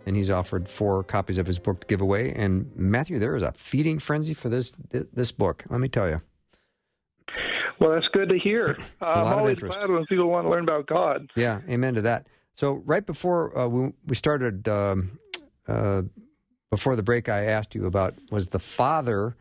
[0.04, 2.32] And he's offered four copies of his book to give away.
[2.32, 5.62] And Matthew, there is a feeding frenzy for this this book.
[5.70, 6.18] Let me tell you.
[7.78, 8.76] Well, that's good to hear.
[9.00, 11.30] Uh, I'm always glad when people want to learn about God.
[11.36, 12.26] Yeah, amen to that.
[12.56, 15.20] So, right before uh, we, we started, um,
[15.68, 16.02] uh,
[16.68, 19.36] before the break, I asked you about was the Father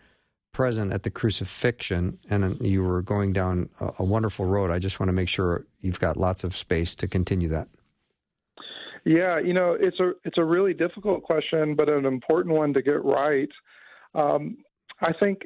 [0.53, 4.71] present at the crucifixion, and you were going down a, a wonderful road.
[4.71, 7.67] I just want to make sure you've got lots of space to continue that.
[9.05, 12.81] Yeah, you know, it's a it's a really difficult question, but an important one to
[12.81, 13.49] get right.
[14.15, 14.57] Um,
[15.01, 15.41] I think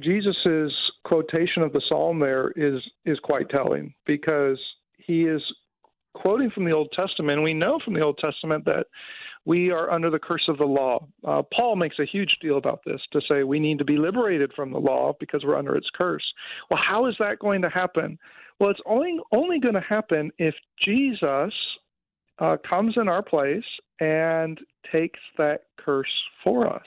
[0.00, 0.72] Jesus's
[1.04, 4.58] quotation of the psalm there is is quite telling because
[4.98, 5.42] he is
[6.14, 7.42] quoting from the Old Testament.
[7.42, 8.86] We know from the Old Testament that
[9.48, 11.08] we are under the curse of the law.
[11.26, 14.52] Uh, Paul makes a huge deal about this to say we need to be liberated
[14.54, 16.22] from the law because we're under its curse.
[16.70, 18.18] Well, how is that going to happen?
[18.60, 21.54] Well, it's only only going to happen if Jesus
[22.38, 23.64] uh, comes in our place
[24.00, 24.60] and
[24.92, 26.12] takes that curse
[26.44, 26.86] for us.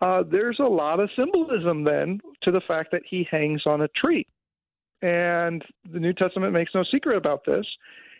[0.00, 3.88] Uh, there's a lot of symbolism then to the fact that he hangs on a
[3.88, 4.26] tree.
[5.02, 7.66] And the New Testament makes no secret about this.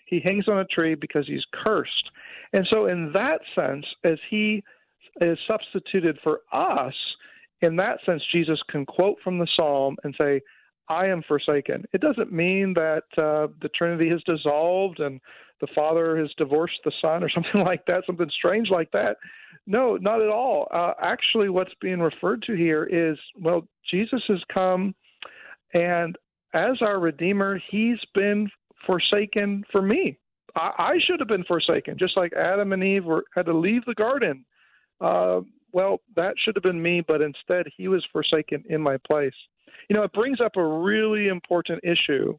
[0.04, 2.10] He hangs on a tree because he's cursed.
[2.54, 4.62] And so, in that sense, as he
[5.20, 6.94] is substituted for us,
[7.62, 10.40] in that sense, Jesus can quote from the psalm and say,
[10.88, 11.84] I am forsaken.
[11.92, 15.20] It doesn't mean that uh, the Trinity has dissolved and
[15.60, 19.16] the Father has divorced the Son or something like that, something strange like that.
[19.66, 20.68] No, not at all.
[20.72, 24.94] Uh, actually, what's being referred to here is well, Jesus has come,
[25.72, 26.16] and
[26.52, 28.48] as our Redeemer, He's been
[28.86, 30.18] forsaken for me.
[30.56, 33.84] I, I should have been forsaken, just like Adam and Eve were, had to leave
[33.84, 34.44] the garden.
[35.00, 35.40] Uh,
[35.72, 39.34] well, that should have been me, but instead, He was forsaken in my place.
[39.88, 42.38] You know, it brings up a really important issue,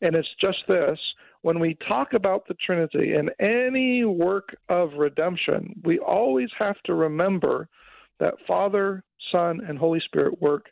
[0.00, 0.98] and it's just this
[1.44, 6.94] when we talk about the Trinity and any work of redemption, we always have to
[6.94, 7.68] remember
[8.18, 10.70] that Father, Son, and Holy Spirit work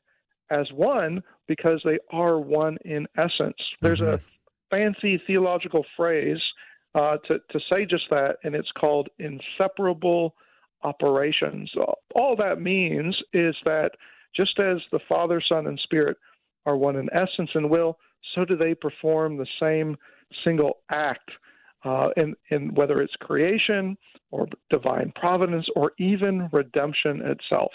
[0.50, 3.56] as one because they are one in essence.
[3.82, 4.14] There's mm-hmm.
[4.14, 6.40] a fancy theological phrase
[6.94, 10.34] uh, to, to say just that, and it's called inseparable
[10.82, 11.70] operations.
[12.14, 13.92] All that means is that
[14.34, 16.16] just as the Father, Son, and Spirit
[16.66, 17.98] are one in essence and will,
[18.34, 19.96] so do they perform the same
[20.44, 21.30] single act,
[21.84, 23.96] uh, in, in whether it's creation
[24.30, 27.72] or divine providence or even redemption itself.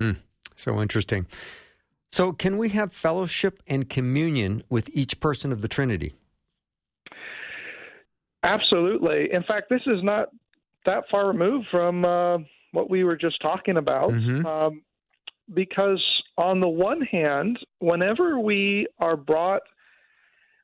[0.00, 0.18] Mm,
[0.56, 1.26] so interesting.
[2.12, 6.14] So, can we have fellowship and communion with each person of the Trinity?
[8.42, 9.28] Absolutely.
[9.32, 10.28] In fact, this is not
[10.86, 12.38] that far removed from uh,
[12.72, 14.10] what we were just talking about.
[14.10, 14.46] Mm-hmm.
[14.46, 14.82] Um,
[15.52, 16.02] because,
[16.38, 19.62] on the one hand, whenever we are brought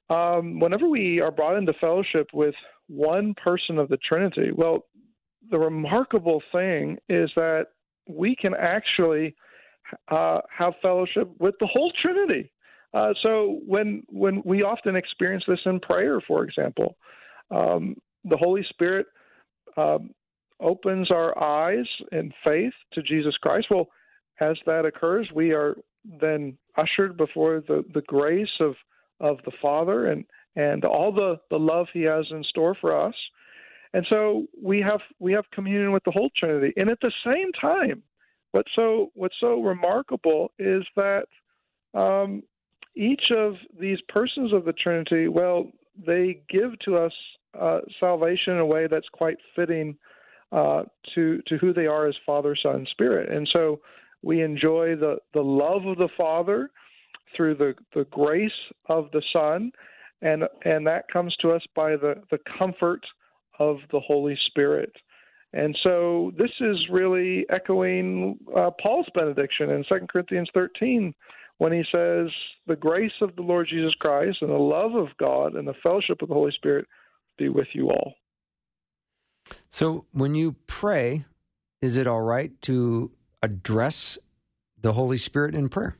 [0.09, 2.55] um, whenever we are brought into fellowship with
[2.89, 4.87] one person of the Trinity, well,
[5.51, 7.67] the remarkable thing is that
[8.09, 9.35] we can actually
[10.09, 12.51] uh, have fellowship with the whole Trinity.
[12.95, 16.97] Uh, so when when we often experience this in prayer, for example,
[17.51, 19.07] um, the Holy Spirit
[19.77, 20.11] um,
[20.61, 23.69] opens our eyes in faith to Jesus Christ.
[23.71, 23.89] Well,
[24.41, 25.77] as that occurs, we are
[26.21, 28.75] then ushered before the, the grace of
[29.19, 30.25] of the Father and
[30.57, 33.15] and all the the love He has in store for us.
[33.93, 36.73] And so we have we have communion with the whole Trinity.
[36.77, 38.03] And at the same time,
[38.53, 41.27] what's so what's so remarkable is that
[41.95, 42.43] um,
[42.95, 45.71] each of these persons of the Trinity, well,
[46.05, 47.13] they give to us
[47.59, 49.97] uh, salvation in a way that's quite fitting
[50.53, 50.83] uh,
[51.15, 53.31] to to who they are as Father, Son, Spirit.
[53.31, 53.81] And so
[54.23, 56.71] we enjoy the the love of the Father
[57.37, 58.51] through the, the grace
[58.89, 59.71] of the Son,
[60.23, 63.05] and and that comes to us by the, the comfort
[63.59, 64.93] of the Holy Spirit.
[65.53, 71.15] And so this is really echoing uh, Paul's benediction in 2 Corinthians 13
[71.59, 72.29] when he says,
[72.67, 76.23] The grace of the Lord Jesus Christ and the love of God and the fellowship
[76.23, 76.87] of the Holy Spirit
[77.39, 78.15] be with you all.
[79.71, 81.25] So when you pray,
[81.81, 83.11] is it all right to
[83.43, 84.19] address
[84.81, 85.97] the Holy Spirit in prayer?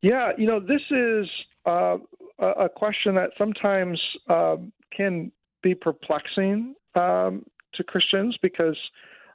[0.00, 1.28] Yeah, you know, this is
[1.66, 1.98] uh,
[2.38, 4.56] a question that sometimes uh,
[4.96, 8.76] can be perplexing um, to Christians because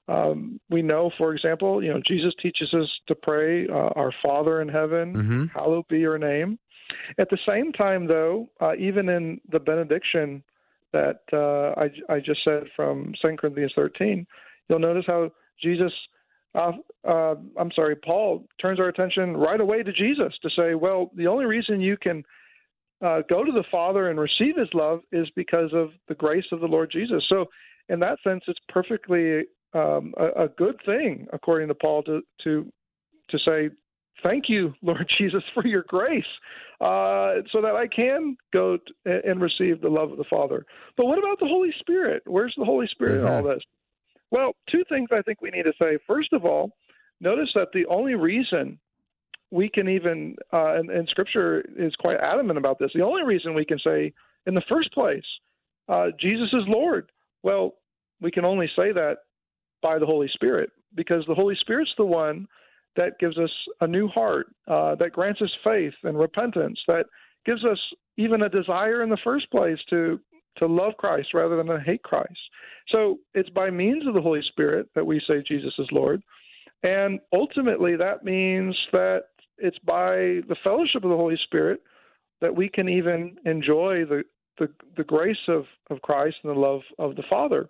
[0.08, 4.62] um, we know, for example, you know, Jesus teaches us to pray, uh, "Our Father
[4.62, 5.46] in heaven, mm-hmm.
[5.46, 6.60] hallowed be your name."
[7.18, 10.44] At the same time, though, uh, even in the benediction
[10.92, 14.28] that uh, I, I just said from 2 Corinthians 13,
[14.70, 15.92] you'll notice how Jesus
[16.56, 16.72] uh,
[17.08, 21.28] uh, I'm sorry, Paul turns our attention right away to Jesus to say, well, the
[21.28, 22.24] only reason you can
[23.04, 26.60] uh, go to the Father and receive His love is because of the grace of
[26.60, 27.24] the Lord Jesus.
[27.28, 27.46] So,
[27.90, 32.72] in that sense, it's perfectly um, a, a, good thing, according to Paul, to to
[33.30, 33.70] to say,
[34.22, 36.24] "Thank you, Lord Jesus, for your grace,
[36.80, 40.66] uh, so that I can go t- and receive the love of the Father."
[40.98, 42.24] But what about the Holy Spirit?
[42.26, 43.28] Where's the Holy Spirit mm-hmm.
[43.28, 43.64] in all this?
[44.32, 45.98] Well, two things I think we need to say.
[46.08, 46.72] First of all,
[47.22, 48.80] notice that the only reason
[49.52, 53.54] we can even, uh, and, and, Scripture is quite adamant about this, the only reason
[53.54, 54.12] we can say,
[54.48, 55.24] in the first place,
[55.88, 57.12] uh, Jesus is Lord,
[57.44, 57.76] well,
[58.20, 59.18] we can only say that
[59.84, 62.48] by the Holy Spirit, because the Holy Spirit's the one
[62.96, 67.06] that gives us a new heart, uh, that grants us faith and repentance, that
[67.46, 67.80] gives us
[68.18, 70.20] even a desire in the first place to
[70.58, 72.40] to love Christ rather than to hate Christ.
[72.90, 76.22] So it's by means of the Holy Spirit that we say Jesus is Lord.
[76.84, 79.24] And ultimately, that means that
[79.58, 81.82] it's by the fellowship of the Holy Spirit
[82.42, 84.24] that we can even enjoy the,
[84.60, 84.68] the
[84.98, 87.70] the grace of of Christ and the love of the Father.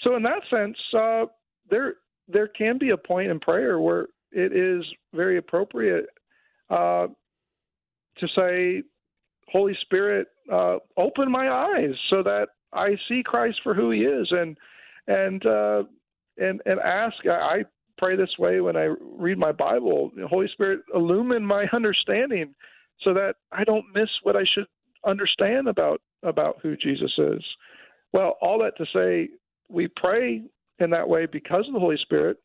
[0.00, 1.26] So in that sense, uh,
[1.70, 1.94] there
[2.28, 6.06] there can be a point in prayer where it is very appropriate
[6.70, 7.06] uh,
[8.18, 8.82] to say,
[9.48, 14.28] Holy Spirit, uh, open my eyes so that I see Christ for who He is,
[14.30, 14.56] and
[15.06, 15.82] and uh,
[16.38, 17.14] and and ask.
[17.26, 17.64] I
[17.98, 20.10] pray this way when I read my Bible.
[20.28, 22.54] Holy Spirit, illumine my understanding
[23.02, 24.66] so that I don't miss what I should
[25.06, 27.44] understand about about who Jesus is.
[28.12, 29.28] Well, all that to say,
[29.68, 30.42] we pray
[30.78, 32.38] in that way because of the Holy Spirit,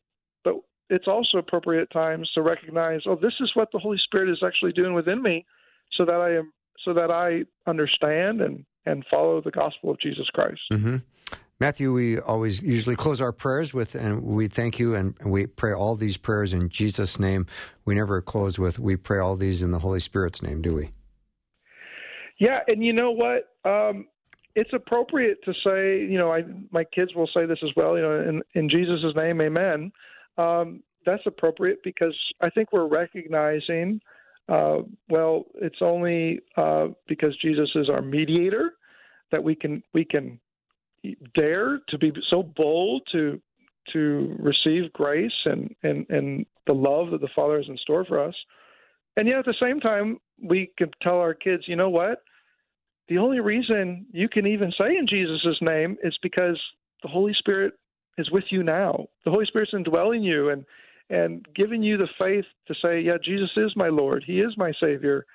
[0.44, 0.54] but
[0.88, 4.42] it's also appropriate at times to recognize, oh, this is what the Holy Spirit is
[4.44, 5.44] actually doing within me,
[5.92, 6.52] so that I am
[6.84, 10.60] so that I understand and and follow the gospel of Jesus Christ.
[10.72, 10.96] Mm-hmm.
[11.60, 15.74] Matthew, we always usually close our prayers with, and we thank you, and we pray
[15.74, 17.46] all these prayers in Jesus' name.
[17.84, 20.92] We never close with, we pray all these in the Holy Spirit's name, do we?
[22.38, 23.50] Yeah, and you know what?
[23.70, 24.06] Um,
[24.54, 28.02] it's appropriate to say, you know, I my kids will say this as well, you
[28.02, 29.92] know, in in Jesus' name, Amen.
[30.38, 34.00] Um, that's appropriate because I think we're recognizing,
[34.48, 38.74] uh, well, it's only uh, because Jesus is our mediator
[39.32, 40.38] that we can we can
[41.34, 43.40] dare to be so bold to
[43.92, 48.22] to receive grace and and and the love that the Father has in store for
[48.22, 48.34] us.
[49.16, 52.22] And yet at the same time, we can tell our kids, you know what?
[53.10, 56.58] The only reason you can even say in Jesus' name is because
[57.02, 57.74] the Holy Spirit
[58.18, 59.08] is with you now.
[59.24, 60.64] The Holy Spirit's indwelling you and
[61.10, 64.22] and giving you the faith to say, yeah, Jesus is my Lord.
[64.24, 65.26] He is my Savior,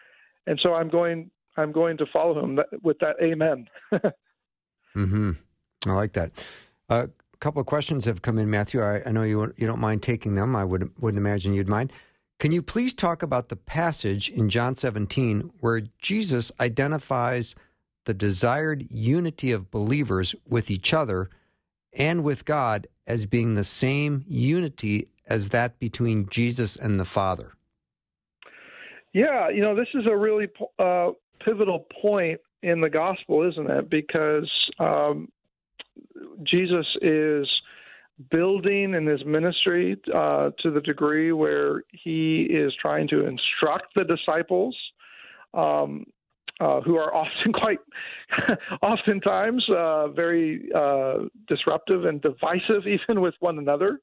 [0.48, 3.68] and so I'm going I'm going to follow Him with that Amen.
[4.94, 5.32] hmm
[5.86, 6.32] I like that.
[6.90, 8.82] Uh, a couple of questions have come in, Matthew.
[8.82, 10.56] I, I know you you don't mind taking them.
[10.56, 11.92] I would wouldn't imagine you'd mind.
[12.40, 17.56] Can you please talk about the passage in John 17 where Jesus identifies
[18.06, 21.30] the desired unity of believers with each other
[21.94, 27.54] and with God as being the same unity as that between Jesus and the Father?
[29.14, 31.12] Yeah, you know, this is a really uh,
[31.44, 33.90] pivotal point in the gospel, isn't it?
[33.90, 35.30] Because um,
[36.44, 37.48] Jesus is
[38.32, 44.04] building in his ministry uh, to the degree where he is trying to instruct the
[44.04, 44.76] disciples.
[45.54, 46.06] Um,
[46.60, 47.80] uh, who are often quite,
[48.82, 54.00] oftentimes uh, very uh, disruptive and divisive, even with one another.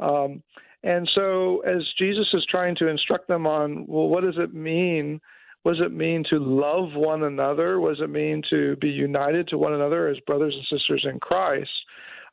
[0.00, 0.42] Um,
[0.84, 5.20] and so, as Jesus is trying to instruct them on, well, what does it mean
[5.62, 7.80] what does it mean to love one another?
[7.80, 11.18] What does it mean to be united to one another as brothers and sisters in
[11.20, 11.70] Christ?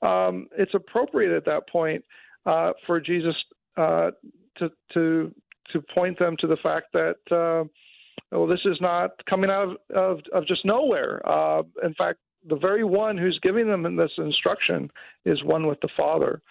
[0.01, 2.03] Um, it's appropriate at that point
[2.45, 3.35] uh, for Jesus
[3.77, 4.11] uh,
[4.57, 5.33] to to
[5.73, 7.67] to point them to the fact that uh,
[8.31, 11.21] well, this is not coming out of of, of just nowhere.
[11.27, 14.89] Uh, in fact, the very one who's giving them this instruction
[15.25, 16.41] is one with the Father.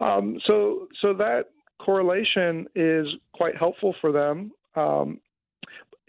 [0.00, 1.46] Um, so so that
[1.78, 4.52] correlation is quite helpful for them.
[4.74, 5.20] Um,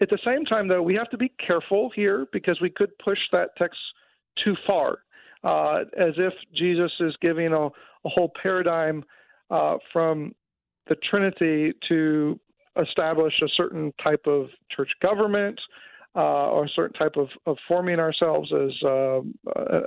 [0.00, 3.18] at the same time, though, we have to be careful here because we could push
[3.32, 3.78] that text
[4.44, 4.98] too far,
[5.42, 7.70] uh, as if Jesus is giving a, a
[8.04, 9.04] whole paradigm
[9.50, 10.34] uh, from
[10.88, 12.38] the Trinity to
[12.78, 15.58] establish a certain type of church government
[16.16, 19.20] uh, or a certain type of, of forming ourselves as uh,
[19.56, 19.82] a,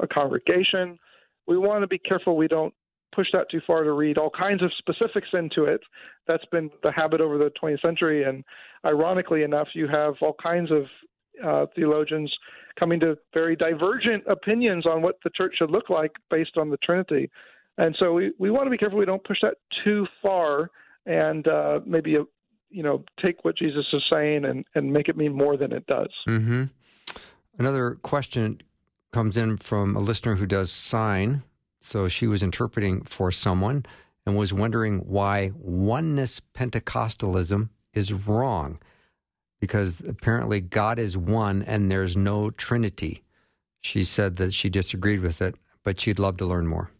[0.00, 0.98] a, congregation.
[1.46, 2.72] We want to be careful we don't
[3.14, 5.80] push that too far to read all kinds of specifics into it.
[6.26, 8.24] That's been the habit over the 20th century.
[8.24, 8.44] And
[8.84, 10.84] ironically enough, you have all kinds of
[11.44, 12.32] uh, theologians
[12.78, 16.76] coming to very divergent opinions on what the church should look like based on the
[16.78, 17.30] Trinity.
[17.78, 20.70] And so we, we want to be careful we don't push that too far
[21.08, 22.24] and uh, maybe uh,
[22.70, 25.86] you know take what Jesus is saying and, and make it mean more than it
[25.86, 26.10] does.
[26.28, 26.64] Mm-hmm.
[27.58, 28.60] Another question
[29.12, 31.42] comes in from a listener who does sign
[31.80, 33.86] so she was interpreting for someone
[34.26, 38.78] and was wondering why oneness Pentecostalism is wrong
[39.60, 43.24] because apparently God is one and there's no Trinity.
[43.80, 46.90] She said that she disagreed with it, but she'd love to learn more.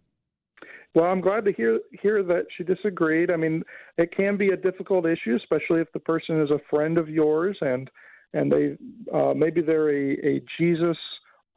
[0.94, 3.30] Well, I'm glad to hear hear that she disagreed.
[3.30, 3.62] I mean,
[3.98, 7.56] it can be a difficult issue, especially if the person is a friend of yours
[7.60, 7.90] and
[8.32, 8.76] and they
[9.14, 10.96] uh, maybe they're a, a Jesus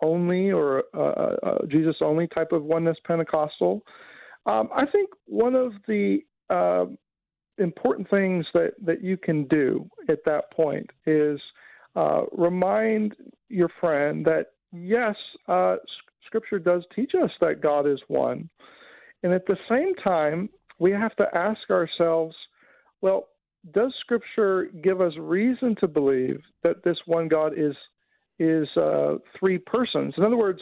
[0.02, 3.82] only or a, a Jesus only type of oneness Pentecostal.
[4.46, 6.20] Um, I think one of the
[6.50, 6.86] uh,
[7.58, 11.40] important things that, that you can do at that point is
[11.96, 13.16] uh, remind
[13.50, 15.16] your friend that yes,
[15.48, 15.76] uh,
[16.26, 18.50] Scripture does teach us that God is one.
[19.24, 20.50] And at the same time,
[20.80, 22.36] we have to ask ourselves,
[23.02, 23.28] well,
[23.74, 27.76] does Scripture give us reason to believe that this one God is
[28.40, 30.16] is uh, three persons.
[30.18, 30.60] In other words,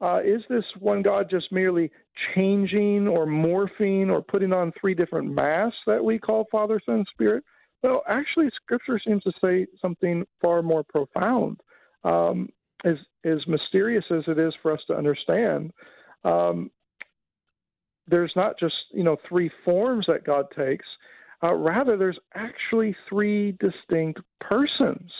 [0.00, 1.90] uh, is this one God just merely
[2.34, 7.44] changing or morphing or putting on three different masks that we call Father, Son, Spirit?
[7.82, 11.60] Well, actually, Scripture seems to say something far more profound.
[12.04, 12.48] Um,
[12.84, 15.72] as as mysterious as it is for us to understand,
[16.24, 16.70] um,
[18.08, 20.86] there's not just you know three forms that God takes.
[21.42, 25.10] Uh, rather, there's actually three distinct persons.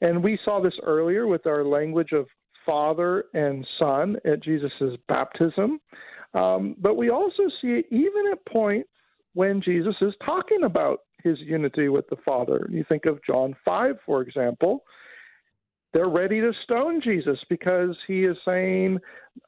[0.00, 2.26] And we saw this earlier with our language of
[2.64, 5.78] Father and Son at Jesus' baptism.
[6.32, 8.88] Um, but we also see it even at points
[9.34, 12.66] when Jesus is talking about his unity with the Father.
[12.70, 14.84] You think of John 5, for example.
[15.92, 18.98] They're ready to stone Jesus because he is saying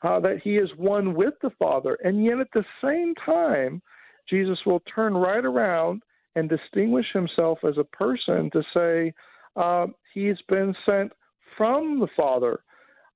[0.02, 1.96] uh, that he is one with the Father.
[2.02, 3.80] And yet at the same time,
[4.28, 6.02] Jesus will turn right around
[6.34, 9.14] and distinguish himself as a person to say
[9.56, 11.12] uh, he's been sent
[11.56, 12.60] from the Father.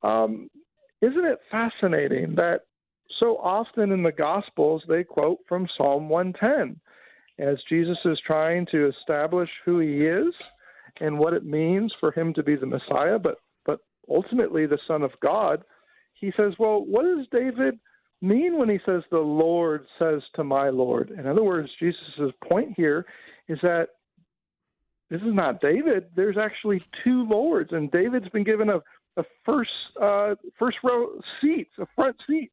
[0.03, 0.49] Um,
[1.01, 2.61] isn't it fascinating that
[3.19, 6.79] so often in the Gospels they quote from Psalm 110
[7.39, 10.35] as Jesus is trying to establish who he is
[11.01, 15.03] and what it means for him to be the Messiah, but but ultimately the Son
[15.03, 15.65] of God.
[16.15, 17.79] He says, "Well, what does David
[18.23, 22.75] mean when he says the Lord says to my Lord?" In other words, Jesus' point
[22.77, 23.07] here
[23.49, 23.89] is that
[25.11, 26.07] this is not David.
[26.17, 28.81] There's actually two lords, and David's been given a,
[29.17, 29.71] a first
[30.01, 32.51] uh, first row seats, a front seat,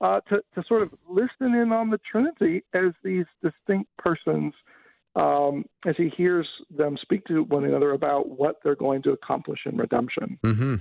[0.00, 4.54] uh, to to sort of listen in on the Trinity as these distinct persons,
[5.18, 9.60] um, as he hears them speak to one another about what they're going to accomplish
[9.66, 10.38] in redemption.
[10.44, 10.76] Mm-hmm.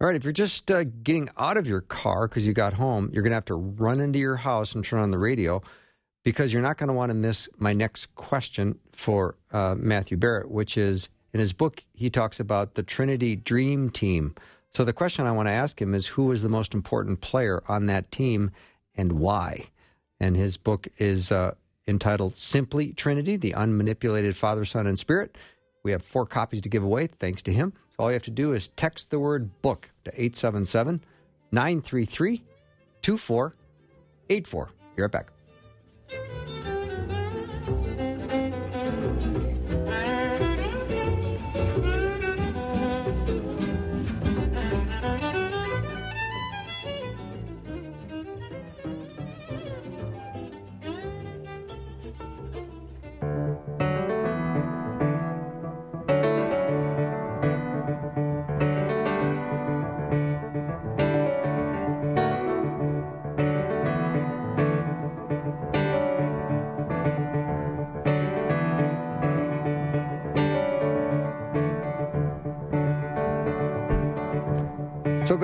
[0.00, 3.10] All right, if you're just uh, getting out of your car because you got home,
[3.12, 5.60] you're going to have to run into your house and turn on the radio
[6.22, 10.50] because you're not going to want to miss my next question for uh, Matthew Barrett,
[10.50, 14.34] which is in his book, he talks about the Trinity Dream Team.
[14.74, 17.62] So the question I want to ask him is who is the most important player
[17.66, 18.52] on that team
[18.94, 19.70] and why?
[20.20, 21.54] And his book is uh,
[21.90, 25.36] entitled Simply Trinity, the Unmanipulated Father, Son, and Spirit.
[25.82, 27.72] We have four copies to give away thanks to him.
[27.90, 31.04] So all you have to do is text the word book to 877
[31.52, 32.42] 933
[33.02, 34.68] 2484.
[34.96, 35.32] Be right back.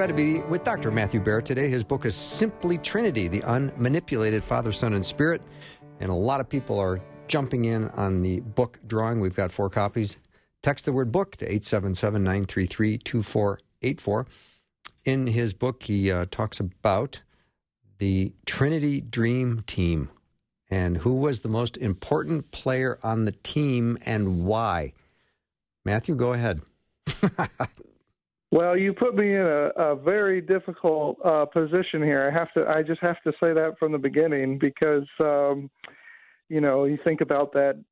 [0.07, 0.93] Glad to be with Dr.
[0.93, 1.69] Matthew Barrett today.
[1.69, 5.43] His book is Simply Trinity, the Unmanipulated Father, Son, and Spirit.
[5.99, 9.19] And a lot of people are jumping in on the book drawing.
[9.19, 10.17] We've got four copies.
[10.63, 14.27] Text the word book to 877 933 2484.
[15.07, 17.23] In his book, he uh, talks about
[17.99, 20.11] the Trinity Dream Team
[20.71, 24.93] and who was the most important player on the team and why.
[25.85, 26.61] Matthew, go ahead.
[28.53, 32.31] Well, you put me in a, a very difficult uh, position here.
[32.31, 32.71] I have to.
[32.71, 35.69] I just have to say that from the beginning because, um,
[36.49, 37.83] you know, you think about that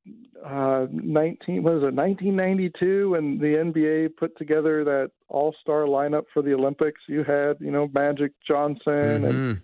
[0.46, 1.64] uh, 19.
[1.64, 1.94] What is it?
[1.94, 7.00] 1992 when the NBA put together that All-Star lineup for the Olympics.
[7.08, 9.24] You had, you know, Magic Johnson mm-hmm.
[9.24, 9.60] and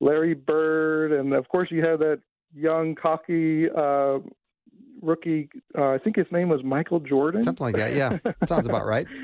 [0.00, 2.20] Larry Bird, and of course you had that
[2.54, 4.18] young, cocky uh,
[5.02, 5.50] rookie.
[5.76, 7.42] Uh, I think his name was Michael Jordan.
[7.42, 7.94] Something like that.
[7.94, 9.06] Yeah, sounds about right.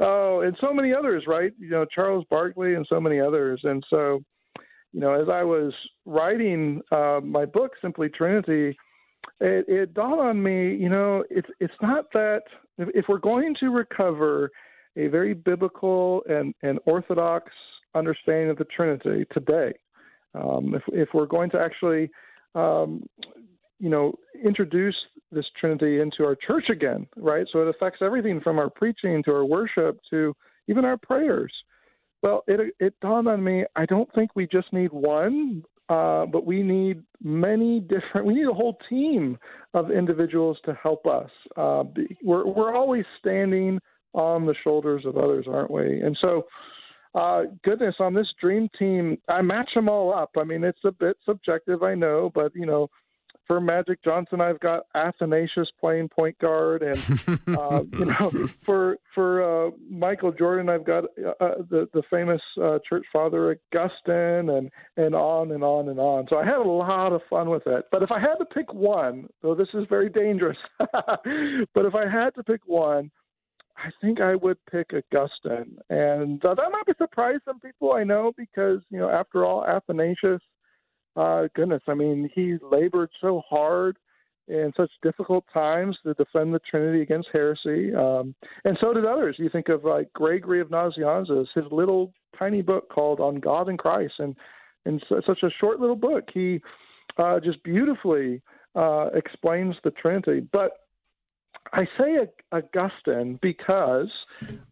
[0.00, 1.52] Oh, and so many others, right?
[1.58, 3.60] You know, Charles Barkley and so many others.
[3.64, 4.22] And so,
[4.92, 5.72] you know, as I was
[6.04, 8.76] writing uh, my book, Simply Trinity,
[9.40, 12.42] it, it dawned on me, you know, it's it's not that
[12.78, 14.50] if, if we're going to recover
[14.96, 17.52] a very biblical and, and orthodox
[17.94, 19.72] understanding of the Trinity today,
[20.34, 22.10] um, if if we're going to actually
[22.54, 23.02] um,
[23.78, 24.96] you know, introduce
[25.32, 27.46] this Trinity into our church again, right?
[27.52, 30.34] So it affects everything from our preaching to our worship to
[30.68, 31.52] even our prayers.
[32.22, 33.64] Well, it it dawned on me.
[33.76, 38.26] I don't think we just need one, uh, but we need many different.
[38.26, 39.38] We need a whole team
[39.74, 41.30] of individuals to help us.
[41.56, 41.84] Uh,
[42.24, 43.78] we're we're always standing
[44.14, 46.00] on the shoulders of others, aren't we?
[46.00, 46.46] And so,
[47.14, 50.30] uh, goodness, on this dream team, I match them all up.
[50.38, 52.88] I mean, it's a bit subjective, I know, but you know,
[53.46, 56.98] for Magic Johnson, I've got Athanasius playing point guard, and
[57.58, 62.40] uh, you know, for for uh, Michael Jordan, I've got uh, uh, the the famous
[62.62, 66.26] uh, church father Augustine, and and on and on and on.
[66.28, 67.84] So I had a lot of fun with it.
[67.90, 72.08] But if I had to pick one, though this is very dangerous, but if I
[72.10, 73.10] had to pick one,
[73.76, 78.04] I think I would pick Augustine, and uh, that might be surprise some people I
[78.04, 80.40] know because you know, after all, Athanasius,
[81.16, 83.96] uh, goodness, I mean, he labored so hard
[84.48, 89.36] in such difficult times to defend the Trinity against heresy, um, and so did others.
[89.38, 93.78] You think of like Gregory of Nazianzus, his little tiny book called "On God and
[93.78, 94.36] Christ," and
[94.84, 96.60] in such a short little book, he
[97.18, 98.40] uh, just beautifully
[98.76, 100.86] uh, explains the Trinity, but
[101.72, 104.10] I say Augustine because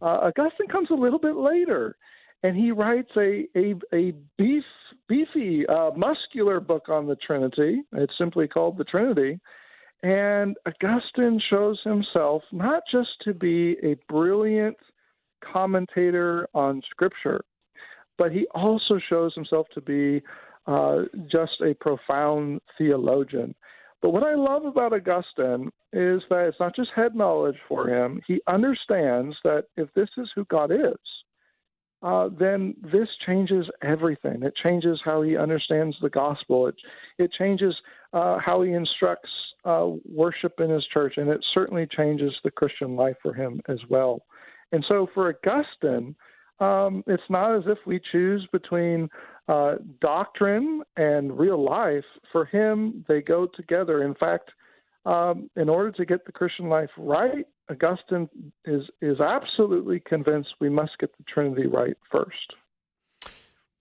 [0.01, 1.97] uh, Augustine comes a little bit later,
[2.43, 4.63] and he writes a a, a beef,
[5.07, 7.81] beefy, uh, muscular book on the Trinity.
[7.93, 9.39] It's simply called the Trinity.
[10.03, 14.77] And Augustine shows himself not just to be a brilliant
[15.41, 17.41] commentator on Scripture,
[18.17, 20.21] but he also shows himself to be
[20.67, 23.55] uh, just a profound theologian.
[24.01, 28.21] But what I love about Augustine is that it's not just head knowledge for him.
[28.27, 30.99] He understands that if this is who God is,
[32.05, 34.43] uh, then this changes everything.
[34.43, 36.67] It changes how he understands the gospel.
[36.67, 36.75] It
[37.17, 37.73] it changes
[38.13, 39.29] uh, how he instructs
[39.65, 43.79] uh, worship in his church, and it certainly changes the Christian life for him as
[43.89, 44.21] well.
[44.71, 46.15] And so, for Augustine,
[46.59, 49.09] um, it's not as if we choose between
[49.47, 52.05] uh, doctrine and real life.
[52.31, 54.03] For him, they go together.
[54.03, 54.51] In fact,
[55.07, 58.29] um, in order to get the Christian life right, Augustine
[58.65, 62.53] is is absolutely convinced we must get the Trinity right first.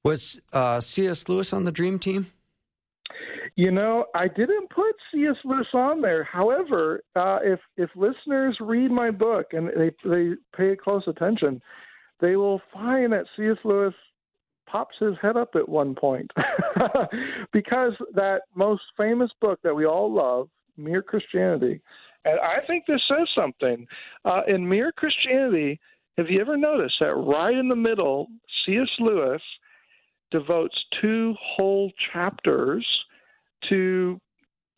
[0.03, 1.29] Was uh, C.S.
[1.29, 2.27] Lewis on the Dream Team?
[3.57, 5.37] You know, I didn't put C.S.
[5.45, 6.25] Lewis on there.
[6.25, 11.63] However, uh, if if listeners read my book and they they pay close attention,
[12.21, 13.59] they will find that C.S.
[13.65, 13.95] Lewis
[14.67, 16.31] pops his head up at one point
[17.53, 21.81] because that most famous book that we all love, Mere Christianity,
[22.25, 23.87] and I think this says something.
[24.25, 25.81] Uh, in Mere Christianity,
[26.17, 28.29] have you ever noticed that right in the middle,
[28.65, 28.89] C.S.
[28.99, 29.43] Lewis
[30.31, 32.87] devotes two whole chapters
[33.69, 34.21] to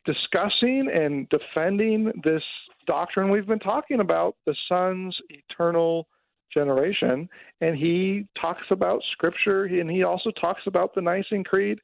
[0.05, 2.43] discussing and defending this
[2.87, 6.07] doctrine we've been talking about the Son's eternal
[6.53, 7.29] generation.
[7.61, 11.79] And he talks about Scripture, and he also talks about the Nicene Creed.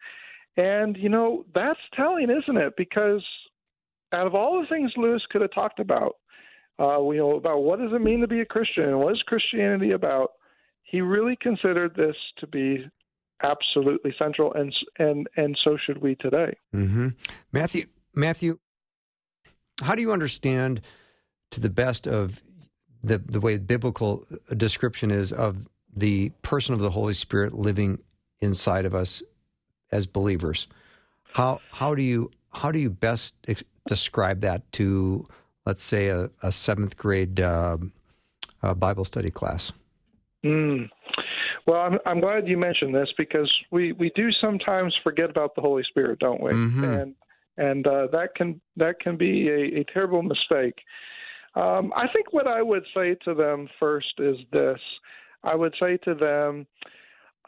[0.56, 2.74] And, you know, that's telling, isn't it?
[2.76, 3.24] Because
[4.12, 6.16] out of all the things Lewis could have talked about,
[6.80, 9.22] uh, you know, about what does it mean to be a Christian and what is
[9.26, 10.32] Christianity about,
[10.82, 12.84] he really considered this to be
[13.42, 16.56] absolutely central, and and and so should we today.
[16.74, 17.08] Mm-hmm.
[17.50, 18.58] Matthew, Matthew,
[19.82, 20.80] how do you understand,
[21.50, 22.42] to the best of
[23.02, 24.24] the the way biblical
[24.56, 27.98] description is of the person of the Holy Spirit living
[28.40, 29.22] inside of us
[29.90, 30.68] as believers.
[31.32, 33.34] How how do you how do you best
[33.86, 35.26] describe that to
[35.66, 37.78] let's say a, a seventh grade uh,
[38.62, 39.72] uh, Bible study class?
[40.44, 40.88] Mm.
[41.66, 45.60] Well, I'm, I'm glad you mentioned this because we, we do sometimes forget about the
[45.60, 46.50] Holy Spirit, don't we?
[46.50, 46.84] Mm-hmm.
[46.84, 47.14] And
[47.58, 50.74] and uh, that can that can be a, a terrible mistake.
[51.54, 54.80] Um, I think what I would say to them first is this
[55.44, 56.66] I would say to them,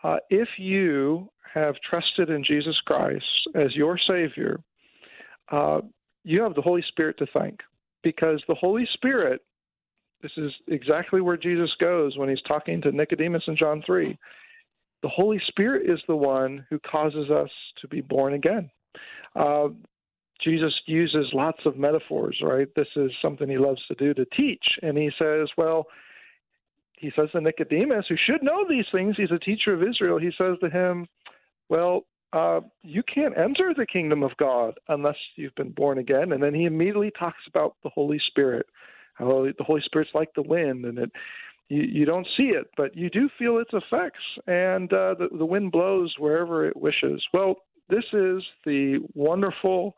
[0.03, 3.25] uh, if you have trusted in Jesus Christ
[3.55, 4.61] as your Savior,
[5.51, 5.81] uh,
[6.25, 7.61] you have the Holy Spirit to thank
[8.03, 9.43] because the Holy Spirit,
[10.23, 14.19] this is exactly where Jesus goes when he's talking to Nicodemus in John 3.
[15.03, 17.51] The Holy Spirit is the one who causes us
[17.83, 18.71] to be born again.
[19.37, 19.69] Uh,
[20.43, 22.69] Jesus uses lots of metaphors, right?
[22.75, 24.65] This is something he loves to do to teach.
[24.83, 25.87] And he says, well,
[26.99, 30.31] he says to Nicodemus, who should know these things, he's a teacher of Israel, he
[30.39, 31.07] says to him,
[31.69, 32.05] well,
[32.35, 36.33] uh, you can't enter the kingdom of God unless you've been born again.
[36.33, 38.67] And then he immediately talks about the Holy Spirit,
[39.15, 41.11] how the Holy Spirit's like the wind, and it
[41.69, 45.47] you, you don't see it, but you do feel its effects, and uh, the, the
[45.47, 47.23] wind blows wherever it wishes.
[47.33, 47.57] Well,
[47.89, 49.95] this is the wonderful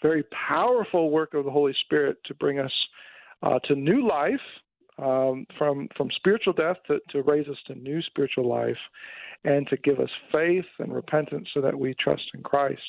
[0.00, 2.72] very powerful work of the Holy Spirit to bring us
[3.42, 4.40] uh, to new life,
[4.98, 8.76] um, from from spiritual death to, to raise us to new spiritual life,
[9.44, 12.82] and to give us faith and repentance so that we trust in Christ.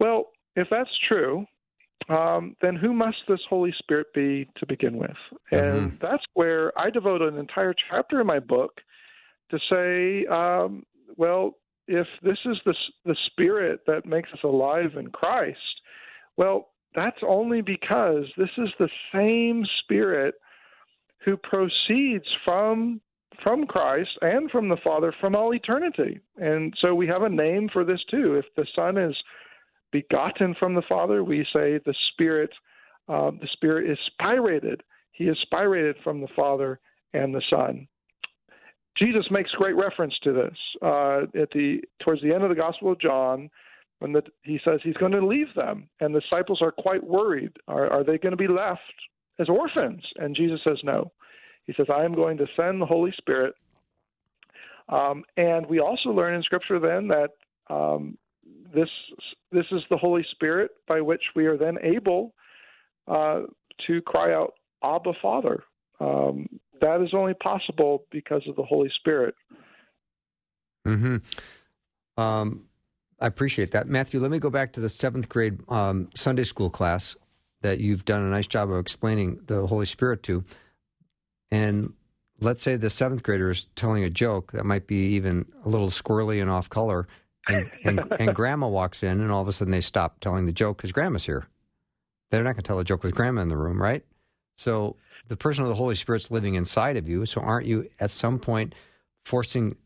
[0.00, 1.46] Well, if that's true,
[2.08, 5.16] um, then who must this Holy Spirit be to begin with?
[5.50, 5.96] And mm-hmm.
[6.02, 8.80] that's where I devote an entire chapter in my book
[9.50, 10.84] to say, um,
[11.16, 11.56] well,
[11.86, 15.58] if this is the the Spirit that makes us alive in Christ,
[16.36, 20.34] Well, that's only because this is the same Spirit
[21.24, 23.00] who proceeds from
[23.42, 26.20] from Christ and from the Father from all eternity.
[26.36, 28.34] And so we have a name for this too.
[28.34, 29.16] If the Son is
[29.90, 32.50] begotten from the Father, we say the Spirit
[33.08, 34.80] uh, the Spirit is spirated.
[35.12, 36.78] He is spirated from the Father
[37.14, 37.88] and the Son.
[38.96, 42.92] Jesus makes great reference to this uh, at the towards the end of the Gospel
[42.92, 43.50] of John,
[44.00, 47.52] when the, he says he's going to leave them, and the disciples are quite worried.
[47.68, 48.80] Are, are they going to be left
[49.38, 50.02] as orphans?
[50.16, 51.12] And Jesus says no.
[51.66, 53.54] He says, I am going to send the Holy Spirit.
[54.88, 57.30] Um, and we also learn in Scripture then that
[57.72, 58.18] um,
[58.74, 58.88] this
[59.52, 62.34] this is the Holy Spirit by which we are then able
[63.06, 63.42] uh,
[63.86, 65.62] to cry out, Abba, Father.
[66.00, 66.48] Um,
[66.80, 69.34] that is only possible because of the Holy Spirit.
[70.84, 71.18] Hmm.
[73.22, 74.18] I appreciate that, Matthew.
[74.18, 77.14] Let me go back to the seventh grade um, Sunday school class
[77.62, 80.44] that you've done a nice job of explaining the Holy Spirit to.
[81.50, 81.94] And
[82.40, 85.88] let's say the seventh grader is telling a joke that might be even a little
[85.88, 87.06] squirrely and off color,
[87.48, 90.52] and, and, and grandma walks in, and all of a sudden they stop telling the
[90.52, 91.46] joke because grandma's here.
[92.30, 94.04] They're not going to tell a joke with grandma in the room, right?
[94.56, 94.96] So
[95.28, 97.26] the person of the Holy Spirit's living inside of you.
[97.26, 98.74] So aren't you at some point
[99.24, 99.76] forcing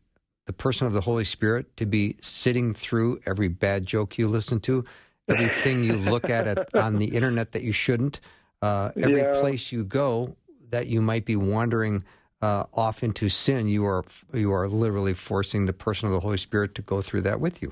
[0.45, 4.59] the person of the Holy Spirit to be sitting through every bad joke you listen
[4.61, 4.83] to,
[5.27, 8.19] everything you look at, at on the internet that you shouldn't,
[8.61, 9.39] uh, every yeah.
[9.39, 10.35] place you go
[10.69, 12.03] that you might be wandering
[12.41, 14.03] uh, off into sin, you are
[14.33, 17.61] you are literally forcing the person of the Holy Spirit to go through that with
[17.61, 17.71] you.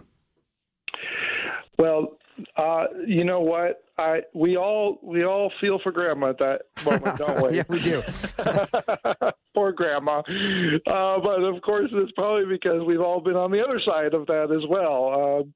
[1.77, 2.17] Well,
[2.57, 3.83] uh, you know what?
[3.97, 7.57] I we all we all feel for grandma at that moment, don't we?
[7.57, 8.01] yeah, we do.
[9.53, 10.19] Poor grandma.
[10.19, 14.25] Uh, but of course, it's probably because we've all been on the other side of
[14.27, 15.39] that as well.
[15.39, 15.53] Um,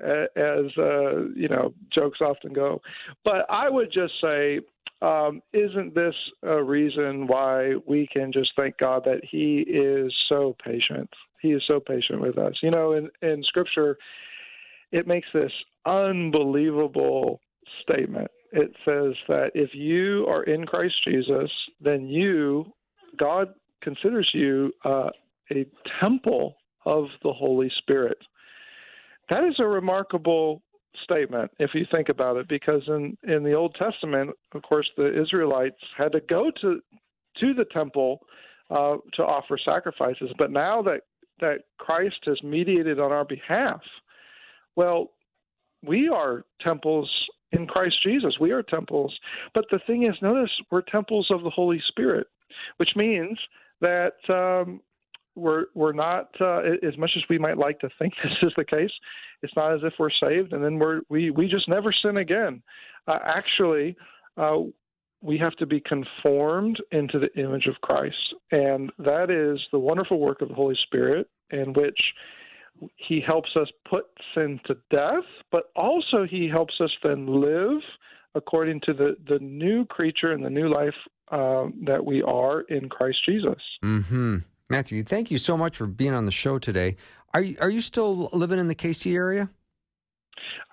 [0.00, 2.80] as uh, you know, jokes often go.
[3.24, 4.60] But I would just say
[5.00, 10.56] um, isn't this a reason why we can just thank God that He is so
[10.64, 11.08] patient?
[11.40, 12.54] He is so patient with us.
[12.62, 13.96] You know, in, in Scripture,
[14.90, 15.52] it makes this
[15.86, 17.40] unbelievable
[17.82, 18.30] statement.
[18.50, 22.72] It says that if you are in Christ Jesus, then you,
[23.18, 25.10] God considers you uh,
[25.52, 25.66] a
[26.00, 28.18] temple of the Holy Spirit.
[29.30, 30.62] That is a remarkable
[31.04, 35.20] statement if you think about it because in in the Old Testament of course the
[35.20, 36.80] Israelites had to go to
[37.40, 38.20] to the temple
[38.70, 40.30] uh, to offer sacrifices.
[40.38, 41.02] But now that
[41.40, 43.80] that Christ has mediated on our behalf
[44.76, 45.10] well
[45.86, 47.08] we are temples
[47.52, 48.34] in Christ Jesus.
[48.40, 49.16] We are temples.
[49.54, 52.26] But the thing is notice we're temples of the Holy Spirit
[52.78, 53.38] which means
[53.80, 54.80] that um,
[55.38, 58.64] we're we're not uh, as much as we might like to think this is the
[58.64, 58.90] case.
[59.42, 62.62] It's not as if we're saved and then we're we we just never sin again.
[63.06, 63.96] Uh, actually,
[64.36, 64.58] uh,
[65.22, 70.20] we have to be conformed into the image of Christ, and that is the wonderful
[70.20, 71.98] work of the Holy Spirit, in which
[72.96, 77.80] He helps us put sin to death, but also He helps us then live
[78.34, 80.94] according to the the new creature and the new life
[81.30, 83.62] um, that we are in Christ Jesus.
[83.82, 84.38] Hmm.
[84.70, 86.96] Matthew, thank you so much for being on the show today.
[87.32, 89.48] Are you are you still living in the KC area?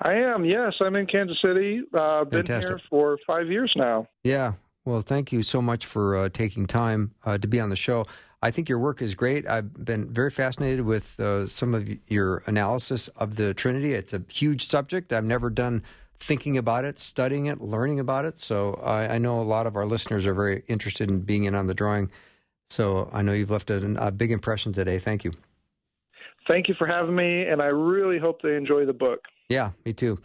[0.01, 0.43] I am.
[0.43, 1.81] Yes, I'm in Kansas City.
[1.93, 4.07] Uh, been here for five years now.
[4.23, 4.53] Yeah.
[4.83, 8.05] Well, thank you so much for uh, taking time uh, to be on the show.
[8.41, 9.47] I think your work is great.
[9.47, 13.93] I've been very fascinated with uh, some of your analysis of the Trinity.
[13.93, 15.11] It's a huge subject.
[15.11, 15.81] I've never done
[16.19, 18.37] thinking about it, studying it, learning about it.
[18.37, 21.55] So I, I know a lot of our listeners are very interested in being in
[21.55, 22.11] on the drawing.
[22.69, 24.99] So I know you've left a, a big impression today.
[24.99, 25.33] Thank you.
[26.47, 29.19] Thank you for having me, and I really hope they enjoy the book.
[29.49, 30.19] Yeah, me too.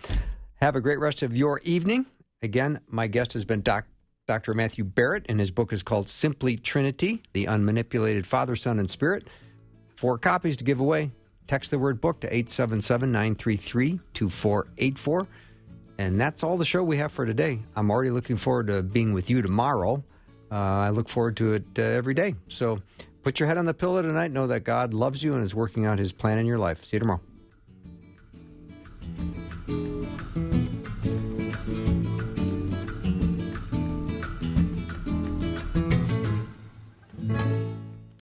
[0.60, 2.06] Have a great rest of your evening.
[2.42, 3.86] Again, my guest has been doc,
[4.26, 4.54] Dr.
[4.54, 9.28] Matthew Barrett, and his book is called Simply Trinity The Unmanipulated Father, Son, and Spirit.
[9.96, 11.10] Four copies to give away.
[11.46, 15.26] Text the word book to 877 933 2484.
[15.98, 17.60] And that's all the show we have for today.
[17.76, 20.02] I'm already looking forward to being with you tomorrow.
[20.50, 22.34] Uh, I look forward to it uh, every day.
[22.48, 22.80] So
[23.22, 24.32] put your head on the pillow tonight.
[24.32, 26.84] Know that God loves you and is working out his plan in your life.
[26.84, 27.20] See you tomorrow.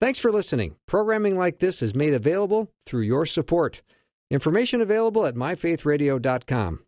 [0.02, 0.76] Thanks for listening.
[0.86, 3.82] Programming like this is made available through your support.
[4.30, 6.80] Information available at myfaithradio.com.